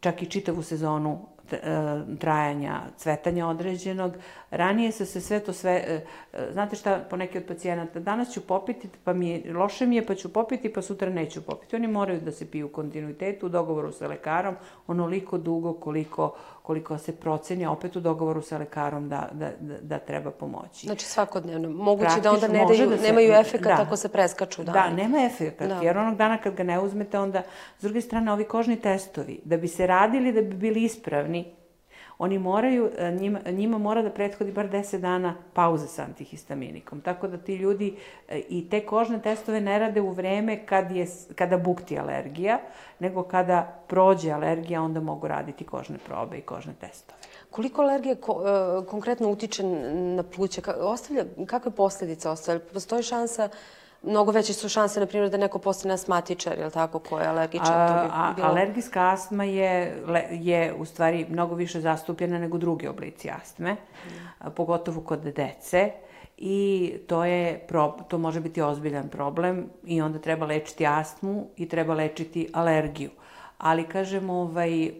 čak 0.00 0.22
i 0.22 0.26
čitavu 0.26 0.62
sezonu 0.62 1.18
e, 1.52 1.58
trajanja 2.18 2.80
cvetanja 2.96 3.46
određenog. 3.46 4.12
Ranije 4.52 4.92
su 4.92 5.06
se 5.06 5.20
sve 5.20 5.40
to 5.40 5.52
sve, 5.52 5.72
e, 5.72 6.00
e, 6.32 6.52
znate 6.52 6.76
šta, 6.76 7.04
po 7.10 7.16
neki 7.16 7.38
od 7.38 7.44
pacijenata, 7.44 8.00
danas 8.00 8.32
ću 8.32 8.40
popiti, 8.40 8.88
pa 9.04 9.12
mi 9.12 9.28
je, 9.30 9.54
loše 9.54 9.86
mi 9.86 9.96
je, 9.96 10.06
pa 10.06 10.14
ću 10.14 10.32
popiti, 10.32 10.72
pa 10.72 10.82
sutra 10.82 11.10
neću 11.10 11.42
popiti. 11.42 11.76
Oni 11.76 11.86
moraju 11.88 12.20
da 12.20 12.32
se 12.32 12.50
piju 12.50 12.66
u 12.66 12.70
kontinuitetu, 12.70 13.46
u 13.46 13.48
dogovoru 13.48 13.92
sa 13.92 14.06
lekarom, 14.06 14.54
onoliko 14.86 15.38
dugo 15.38 15.72
koliko, 15.72 16.34
koliko 16.62 16.98
se 16.98 17.16
proceni, 17.16 17.66
opet 17.66 17.96
u 17.96 18.00
dogovoru 18.00 18.42
sa 18.42 18.58
lekarom 18.58 19.08
da, 19.08 19.28
da, 19.32 19.50
da, 19.60 19.74
da 19.78 19.98
treba 19.98 20.30
pomoći. 20.30 20.86
Znači 20.86 21.04
svakodnevno. 21.06 21.70
Moguće 21.70 22.20
da 22.22 22.30
onda 22.30 22.40
Praktično 22.40 22.52
ne 22.52 22.62
može 22.62 22.78
daju, 22.78 22.90
da 22.90 22.96
se- 22.96 23.02
nemaju 23.02 23.32
efekat 23.32 23.76
da. 23.76 23.82
ako 23.82 23.96
se 23.96 24.08
preskaču 24.08 24.64
dani. 24.64 24.74
Da, 24.90 25.02
nema 25.02 25.18
efekat, 25.20 25.68
Da. 25.68 25.80
jer 25.82 25.98
onog 25.98 26.16
dana 26.16 26.38
kad 26.38 26.54
ga 26.54 26.62
ne 26.62 26.80
uzmete, 26.80 27.18
onda, 27.18 27.42
s 27.78 27.82
druge 27.82 28.00
strane, 28.00 28.32
ovi 28.32 28.44
kožni 28.44 28.76
testovi, 28.76 29.40
da 29.44 29.56
bi 29.56 29.68
se 29.68 29.86
radili, 29.86 30.32
da 30.32 30.42
bi 30.42 30.54
bili 30.54 30.82
ispravni, 30.82 31.54
oni 32.22 32.38
moraju, 32.38 32.90
e, 32.98 33.10
njima, 33.10 33.40
njima 33.46 33.78
mora 33.78 34.02
da 34.02 34.10
prethodi 34.10 34.52
bar 34.52 34.68
10 34.70 35.00
dana 35.00 35.34
pauze 35.52 35.86
sa 35.86 36.02
antihistaminikom. 36.02 37.00
Tako 37.00 37.28
da 37.28 37.38
ti 37.38 37.54
ljudi 37.54 37.96
e, 38.28 38.38
i 38.48 38.68
te 38.70 38.80
kožne 38.86 39.22
testove 39.22 39.60
ne 39.60 39.78
rade 39.78 40.00
u 40.00 40.10
vreme 40.10 40.66
kad 40.66 40.90
je, 40.90 41.06
kada 41.34 41.58
bukti 41.58 41.98
alergija, 41.98 42.58
nego 42.98 43.22
kada 43.22 43.82
prođe 43.88 44.30
alergija, 44.30 44.82
onda 44.82 45.00
mogu 45.00 45.28
raditi 45.28 45.64
kožne 45.64 45.98
probe 46.06 46.38
i 46.38 46.42
kožne 46.42 46.72
testove. 46.80 47.18
Koliko 47.50 47.82
alergija 47.82 48.14
ko, 48.14 48.42
e, 48.46 48.86
konkretno 48.86 49.30
utiče 49.30 49.62
na 50.16 50.22
pluća? 50.22 50.60
Ka, 50.60 50.74
ostavlja, 50.78 51.24
kakve 51.46 51.70
posledice 51.70 52.28
ostavlja? 52.28 52.60
Postoji 52.72 53.02
šansa, 53.02 53.48
mnogo 54.02 54.30
veće 54.30 54.52
su 54.52 54.68
šanse, 54.68 55.00
na 55.00 55.06
primjer, 55.06 55.30
da 55.30 55.36
neko 55.36 55.58
postane 55.58 55.94
asmatičar, 55.94 56.58
je 56.58 56.64
li 56.64 56.70
tako, 56.70 56.98
ko 56.98 57.18
je 57.18 57.26
alergičan? 57.26 57.88
to 57.88 57.94
A, 57.94 58.02
bi 58.02 58.10
a, 58.12 58.32
bilo... 58.36 58.48
alergijska 58.48 59.10
astma 59.10 59.44
je, 59.44 60.02
je 60.30 60.74
u 60.74 60.84
stvari 60.84 61.26
mnogo 61.28 61.54
više 61.54 61.80
zastupljena 61.80 62.38
nego 62.38 62.58
drugi 62.58 62.86
oblici 62.88 63.30
astme, 63.30 63.76
a, 64.38 64.50
pogotovo 64.50 65.00
kod 65.00 65.20
dece 65.20 65.90
i 66.36 66.92
to 67.06 67.24
je 67.24 67.58
pro, 67.68 67.98
to 68.08 68.18
može 68.18 68.40
biti 68.40 68.62
ozbiljan 68.62 69.08
problem 69.08 69.66
i 69.84 70.02
onda 70.02 70.18
treba 70.18 70.46
lečiti 70.46 70.86
astmu 70.86 71.46
i 71.56 71.68
treba 71.68 71.94
lečiti 71.94 72.48
alergiju. 72.52 73.10
Ali 73.58 73.88
kažem 73.88 74.30
ovaj 74.30 74.90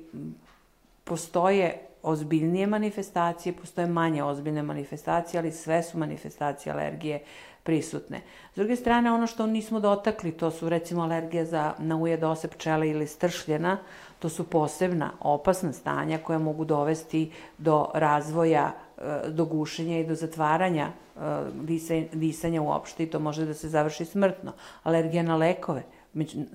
postoje 1.05 1.79
ozbiljnije 2.03 2.67
manifestacije, 2.67 3.53
postoje 3.53 3.87
manje 3.87 4.23
ozbiljne 4.25 4.63
manifestacije, 4.63 5.39
ali 5.39 5.53
sve 5.53 5.83
su 5.83 5.99
manifestacije 5.99 6.73
alergije 6.73 7.23
prisutne. 7.63 8.21
S 8.53 8.57
druge 8.57 8.77
strane, 8.77 9.13
ono 9.13 9.27
što 9.27 9.47
nismo 9.47 9.81
dotakli, 9.81 10.33
to 10.33 10.51
su 10.51 10.69
recimo 10.69 11.03
alergije 11.03 11.45
za, 11.45 11.75
na 11.79 11.97
ujed 11.97 12.25
ose 12.25 12.49
pčele 12.49 12.89
ili 12.89 13.07
stršljena, 13.07 13.79
to 14.19 14.29
su 14.29 14.45
posebna 14.45 15.11
opasna 15.21 15.73
stanja 15.73 16.19
koja 16.19 16.39
mogu 16.39 16.65
dovesti 16.65 17.31
do 17.59 17.91
razvoja, 17.95 18.73
e, 18.99 19.29
do 19.29 19.45
gušenja 19.45 19.99
i 19.99 20.07
do 20.07 20.15
zatvaranja 20.15 20.87
e, 20.87 21.21
disa- 21.55 22.09
disanja 22.13 22.63
uopšte 22.63 23.03
i 23.03 23.11
to 23.11 23.19
može 23.19 23.45
da 23.45 23.55
se 23.55 23.69
završi 23.69 24.05
smrtno. 24.05 24.53
Alergija 24.83 25.23
na 25.23 25.37
lekove, 25.37 25.83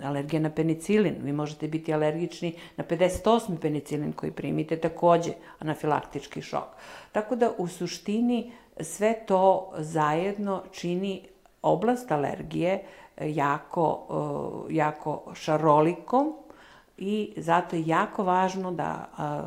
alergija 0.03 0.39
na 0.39 0.49
penicilin. 0.49 1.15
Vi 1.21 1.31
možete 1.31 1.67
biti 1.67 1.93
alergični 1.93 2.53
na 2.77 2.83
58. 2.83 3.57
penicilin 3.57 4.13
koji 4.13 4.31
primite, 4.31 4.77
takođe 4.77 5.31
anafilaktički 5.59 6.41
šok. 6.41 6.67
Tako 7.11 7.35
da 7.35 7.51
u 7.57 7.67
suštini 7.67 8.51
sve 8.79 9.13
to 9.25 9.71
zajedno 9.77 10.63
čini 10.71 11.27
oblast 11.61 12.11
alergije 12.11 12.83
e, 13.17 13.31
jako, 13.33 14.07
e, 14.69 14.73
jako 14.73 15.23
šarolikom 15.35 16.33
i 16.97 17.33
zato 17.37 17.75
je 17.75 17.83
jako 17.87 18.23
važno 18.23 18.71
da 18.71 19.09
a, 19.17 19.43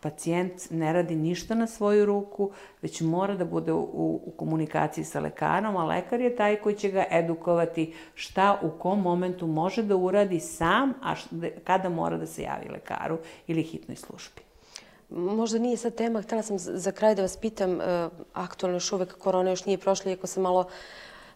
pacijent 0.00 0.52
ne 0.70 0.92
radi 0.92 1.16
ništa 1.16 1.54
na 1.54 1.66
svoju 1.66 2.06
ruku, 2.06 2.50
već 2.82 3.00
mora 3.00 3.34
da 3.34 3.44
bude 3.44 3.72
u, 3.72 3.80
u 4.26 4.32
komunikaciji 4.36 5.04
sa 5.04 5.20
lekarom, 5.20 5.76
a 5.76 5.84
lekar 5.84 6.20
je 6.20 6.36
taj 6.36 6.56
koji 6.56 6.74
će 6.74 6.90
ga 6.90 7.04
edukovati 7.10 7.94
šta 8.14 8.58
u 8.62 8.70
kom 8.70 9.00
momentu 9.00 9.46
može 9.46 9.82
da 9.82 9.96
uradi 9.96 10.40
sam, 10.40 10.92
a 11.02 11.14
š- 11.14 11.28
da- 11.30 11.50
kada 11.64 11.88
mora 11.88 12.16
da 12.16 12.26
se 12.26 12.42
javi 12.42 12.68
lekaru 12.68 13.18
ili 13.46 13.62
hitnoj 13.62 13.96
službi. 13.96 14.51
Možda 15.14 15.58
nije 15.58 15.76
sad 15.76 15.94
tema, 15.94 16.22
htela 16.22 16.42
sam 16.42 16.58
za 16.58 16.92
kraj 16.92 17.14
da 17.14 17.22
vas 17.22 17.36
pitam, 17.36 17.80
e, 17.80 17.84
aktualno 18.32 18.76
još 18.76 18.92
uvek 18.92 19.18
korona 19.18 19.50
još 19.50 19.64
nije 19.64 19.78
prošla, 19.78 20.10
iako 20.10 20.26
se 20.26 20.40
malo, 20.40 20.64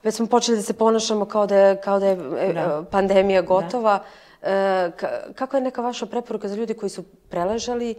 već 0.02 0.14
smo 0.14 0.26
počeli 0.26 0.56
da 0.56 0.62
se 0.62 0.72
ponašamo 0.72 1.24
kao 1.24 1.46
da 1.46 1.56
je, 1.56 1.80
kao 1.80 1.98
da 1.98 2.06
je 2.06 2.18
e, 2.40 2.52
Da. 2.52 2.84
pandemija 2.90 3.42
gotova. 3.42 4.02
E, 4.42 4.48
ka- 4.90 5.32
kako 5.34 5.56
je 5.56 5.62
neka 5.62 5.82
vaša 5.82 6.06
preporuka 6.06 6.48
za 6.48 6.54
ljude 6.56 6.74
koji 6.74 6.90
su 6.90 7.02
preležali? 7.28 7.94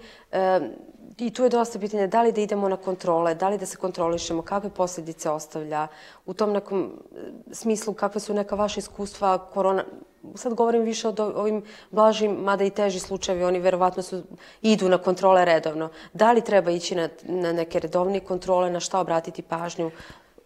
I 1.17 1.30
tu 1.34 1.43
je 1.43 1.49
dosta 1.49 1.80
pitanja 1.80 2.08
da 2.08 2.21
li 2.21 2.32
da 2.32 2.41
idemo 2.41 2.69
na 2.69 2.77
kontrole, 2.77 3.36
da 3.36 3.49
li 3.49 3.58
da 3.58 3.65
se 3.65 3.77
kontrolišemo, 3.77 4.41
kakve 4.41 4.69
posljedice 4.69 5.30
ostavlja, 5.30 5.88
u 6.25 6.34
tom 6.34 6.51
nekom 6.51 6.91
e, 7.15 7.19
smislu 7.51 7.93
kakve 7.93 8.21
su 8.21 8.34
neka 8.34 8.56
vaša 8.56 8.80
iskustva 8.80 9.38
korona, 9.38 9.84
sad 10.36 10.53
govorim 10.53 10.84
više 10.84 11.08
o 11.08 11.13
ovim 11.17 11.63
blažim, 11.91 12.32
mada 12.32 12.63
i 12.63 12.69
teži 12.69 12.99
slučajevi, 12.99 13.43
oni 13.43 13.60
verovatno 13.60 14.03
su, 14.03 14.23
idu 14.62 14.89
na 14.89 14.97
kontrole 14.97 15.45
redovno. 15.45 15.89
Da 16.13 16.32
li 16.32 16.41
treba 16.41 16.71
ići 16.71 16.95
na, 16.95 17.10
na 17.23 17.51
neke 17.51 17.80
redovne 17.80 18.19
kontrole, 18.19 18.69
na 18.69 18.80
šta 18.80 18.99
obratiti 18.99 19.41
pažnju? 19.41 19.91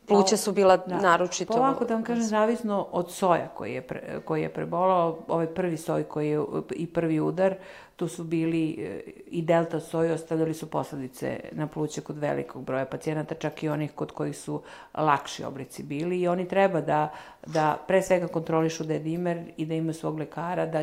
Pluća 0.07 0.37
su 0.37 0.51
bila 0.51 0.77
da. 0.77 0.97
naročito... 0.97 1.53
Ovako 1.53 1.85
da 1.85 1.93
vam 1.93 2.03
kažem, 2.03 2.23
zavisno 2.23 2.87
od 2.91 3.11
soja 3.11 3.47
koji 3.47 3.73
je, 3.73 3.81
pre, 3.81 4.21
koji 4.25 4.41
je 4.41 4.53
prebolao, 4.53 5.19
ovaj 5.27 5.47
prvi 5.47 5.77
soj 5.77 6.03
koji 6.03 6.29
je 6.29 6.43
i 6.75 6.87
prvi 6.87 7.19
udar, 7.19 7.55
tu 7.95 8.07
su 8.07 8.23
bili 8.23 8.71
e, 8.79 8.99
i 9.27 9.41
delta 9.41 9.79
soj, 9.79 10.11
ostavljali 10.11 10.53
su 10.53 10.69
posledice 10.69 11.39
na 11.51 11.67
pluće 11.67 12.01
kod 12.01 12.17
velikog 12.17 12.63
broja 12.63 12.85
pacijenata, 12.85 13.35
čak 13.35 13.63
i 13.63 13.69
onih 13.69 13.91
kod 13.91 14.11
kojih 14.11 14.37
su 14.37 14.61
lakši 14.93 15.43
oblici 15.43 15.83
bili 15.83 16.19
i 16.19 16.27
oni 16.27 16.47
treba 16.47 16.81
da, 16.81 17.09
da 17.45 17.77
pre 17.87 18.01
svega 18.01 18.27
kontrolišu 18.27 18.83
da 18.83 18.93
je 18.93 18.99
dimer 18.99 19.43
i 19.57 19.65
da 19.65 19.73
imaju 19.73 19.93
svog 19.93 20.19
lekara, 20.19 20.65
da, 20.65 20.81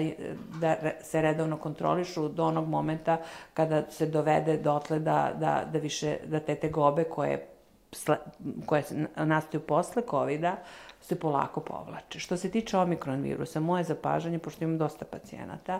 da 0.61 0.77
se 1.03 1.23
redovno 1.23 1.57
kontrolišu 1.57 2.29
do 2.29 2.45
onog 2.45 2.69
momenta 2.69 3.17
kada 3.55 3.91
se 3.91 4.07
dovede 4.07 4.57
dotle 4.57 4.99
da, 4.99 5.33
da, 5.41 5.65
da 5.73 5.79
više, 5.79 6.17
da 6.27 6.41
te 6.41 6.55
tegobe 6.55 7.05
koje 7.05 7.58
koje 8.67 8.85
nastaju 9.17 9.61
posle 9.61 10.03
covid 10.11 10.45
se 11.01 11.19
polako 11.19 11.61
povlače. 11.61 12.19
Što 12.19 12.37
se 12.37 12.51
tiče 12.51 12.79
omikron 12.79 13.23
virusa, 13.23 13.61
moje 13.61 13.85
zapažanje, 13.85 14.39
pošto 14.39 14.65
imam 14.65 14.79
dosta 14.79 15.05
pacijenata, 15.05 15.79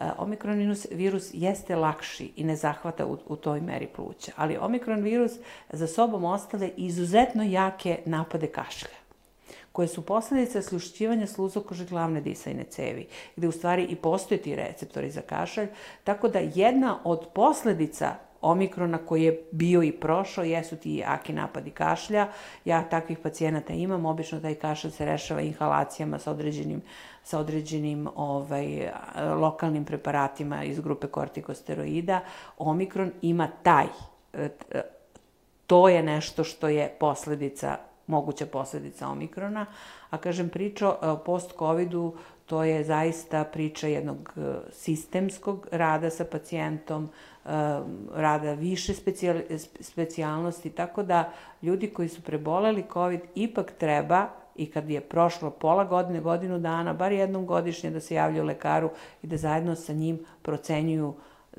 e, 0.00 0.10
omikron 0.18 0.74
virus, 0.90 1.30
jeste 1.32 1.76
lakši 1.76 2.32
i 2.36 2.44
ne 2.44 2.56
zahvata 2.56 3.06
u, 3.06 3.18
u 3.26 3.36
toj 3.36 3.60
meri 3.60 3.86
pluća, 3.86 4.32
ali 4.36 4.56
omikron 4.56 5.02
virus 5.02 5.32
za 5.70 5.86
sobom 5.86 6.24
ostale 6.24 6.70
izuzetno 6.76 7.42
jake 7.42 7.98
napade 8.04 8.46
kašlja 8.46 9.04
koje 9.74 9.88
su 9.88 10.02
posledice 10.02 10.62
slušćivanja 10.62 11.26
sluzokože 11.26 11.84
glavne 11.84 12.20
disajne 12.20 12.64
cevi, 12.64 13.06
gde 13.36 13.48
u 13.48 13.52
stvari 13.52 13.84
i 13.84 13.96
postoje 13.96 14.42
ti 14.42 14.56
receptori 14.56 15.10
za 15.10 15.20
kašalj, 15.20 15.68
tako 16.04 16.28
da 16.28 16.38
jedna 16.38 16.98
od 17.04 17.26
posledica 17.34 18.14
omikrona 18.44 18.98
koji 18.98 19.22
je 19.22 19.42
bio 19.50 19.82
i 19.82 19.92
prošao, 19.92 20.44
jesu 20.44 20.76
ti 20.76 20.96
jaki 20.96 21.32
napadi 21.32 21.70
kašlja. 21.70 22.28
Ja 22.64 22.82
takvih 22.82 23.18
pacijenata 23.18 23.72
imam, 23.72 24.06
obično 24.06 24.40
taj 24.40 24.54
kašalj 24.54 24.90
se 24.90 25.04
rešava 25.04 25.40
inhalacijama 25.40 26.18
sa 26.18 26.30
određenim 26.30 26.82
sa 27.24 27.38
određenim 27.38 28.08
ovaj, 28.16 28.90
lokalnim 29.40 29.84
preparatima 29.84 30.64
iz 30.64 30.80
grupe 30.80 31.06
kortikosteroida. 31.06 32.20
Omikron 32.58 33.12
ima 33.22 33.48
taj, 33.62 33.86
e, 34.32 34.48
to 35.66 35.88
je 35.88 36.02
nešto 36.02 36.44
što 36.44 36.68
je 36.68 36.96
posledica, 37.00 37.78
moguća 38.06 38.46
posledica 38.46 39.08
omikrona, 39.08 39.66
a 40.10 40.18
kažem 40.18 40.48
priča 40.48 40.88
o 40.88 41.16
post-covidu, 41.26 42.14
to 42.46 42.64
je 42.64 42.84
zaista 42.84 43.44
priča 43.44 43.88
jednog 43.88 44.32
e, 44.36 44.40
sistemskog 44.72 45.68
rada 45.70 46.10
sa 46.10 46.24
pacijentom, 46.24 47.08
rada 48.14 48.52
više 48.52 48.94
specijal, 48.94 49.36
specijalnosti, 49.80 50.70
tako 50.70 51.02
da 51.02 51.32
ljudi 51.62 51.90
koji 51.90 52.08
su 52.08 52.22
preboleli 52.22 52.84
COVID 52.92 53.20
ipak 53.34 53.72
treba 53.78 54.26
i 54.56 54.70
kad 54.70 54.90
je 54.90 55.00
prošlo 55.00 55.50
pola 55.50 55.84
godine, 55.84 56.20
godinu 56.20 56.58
dana, 56.58 56.92
bar 56.92 57.12
jednom 57.12 57.46
godišnje 57.46 57.90
da 57.90 58.00
se 58.00 58.14
javljaju 58.14 58.44
lekaru 58.44 58.90
i 59.22 59.26
da 59.26 59.36
zajedno 59.36 59.74
sa 59.74 59.92
njim 59.92 60.18
procenjuju 60.42 61.08
uh, 61.08 61.14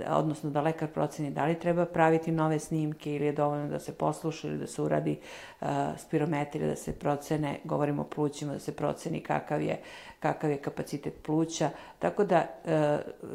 odnosno 0.08 0.50
da 0.50 0.62
lekar 0.62 0.88
proceni 0.88 1.32
da 1.32 1.46
li 1.46 1.60
treba 1.60 1.86
praviti 1.86 2.32
nove 2.32 2.60
snimke 2.60 3.16
ili 3.16 3.26
je 3.26 3.32
dovoljno 3.32 3.68
da 3.68 3.80
se 3.80 3.94
posluša 3.94 4.48
ili 4.48 4.58
da 4.58 4.68
se 4.68 4.82
uradi 4.82 5.20
uh, 5.62 5.68
spirometrija, 5.98 6.68
da 6.68 6.76
se 6.76 6.94
procene, 6.94 7.60
govorimo 7.64 8.02
o 8.02 8.06
plućima, 8.06 8.54
da 8.54 8.60
se 8.60 8.76
proceni 8.76 9.20
kakav 9.20 9.62
je, 9.62 9.82
kakav 10.20 10.52
je 10.52 10.58
kapacitet 10.58 11.14
pluća. 11.26 11.70
Tako 12.00 12.24
da 12.24 12.46
uh, 12.64 12.72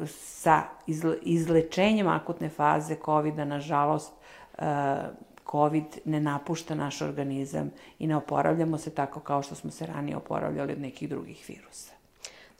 sa 0.07 0.61
izle, 0.87 1.17
izlečenjem 1.21 2.07
akutne 2.07 2.49
faze 2.49 2.95
COVID-a, 3.05 3.45
nažalost, 3.45 4.13
uh, 4.57 4.65
COVID 5.51 5.85
ne 6.05 6.19
napušta 6.19 6.75
naš 6.75 7.01
organizam 7.01 7.71
i 7.99 8.07
ne 8.07 8.15
oporavljamo 8.15 8.77
se 8.77 8.89
tako 8.89 9.19
kao 9.19 9.41
što 9.43 9.55
smo 9.55 9.71
se 9.71 9.85
ranije 9.85 10.17
oporavljali 10.17 10.73
od 10.73 10.81
nekih 10.81 11.09
drugih 11.09 11.45
virusa. 11.47 11.93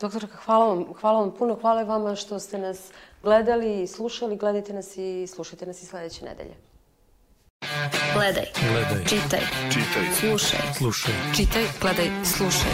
Doktorka, 0.02 0.38
hvala 0.46 0.74
vam, 0.74 0.86
hvala 1.02 1.20
vam 1.20 1.32
puno. 1.40 1.58
Hvala 1.62 1.84
vama 1.84 2.16
što 2.16 2.40
ste 2.40 2.58
nas 2.58 2.92
gledali 3.24 3.84
i 3.84 3.88
slušali. 3.88 4.38
Gledajte 4.38 4.74
nas 4.74 4.98
i 4.98 5.28
slušajte 5.28 5.66
nas 5.66 5.82
i 5.82 5.86
sledeće 5.86 6.26
nedelje. 6.26 6.56
Gledaj. 8.14 8.46
Gledaj. 8.72 9.06
Čitaj. 9.06 9.42
Čitaj. 9.70 10.06
Slušaj. 10.20 10.60
Slušaj. 10.78 11.14
Čitaj, 11.36 11.64
gledaj, 11.82 12.10
slušaj. 12.26 12.72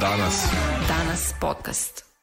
Danas. 0.00 0.44
Danas 0.88 1.34
podcast. 1.40 2.15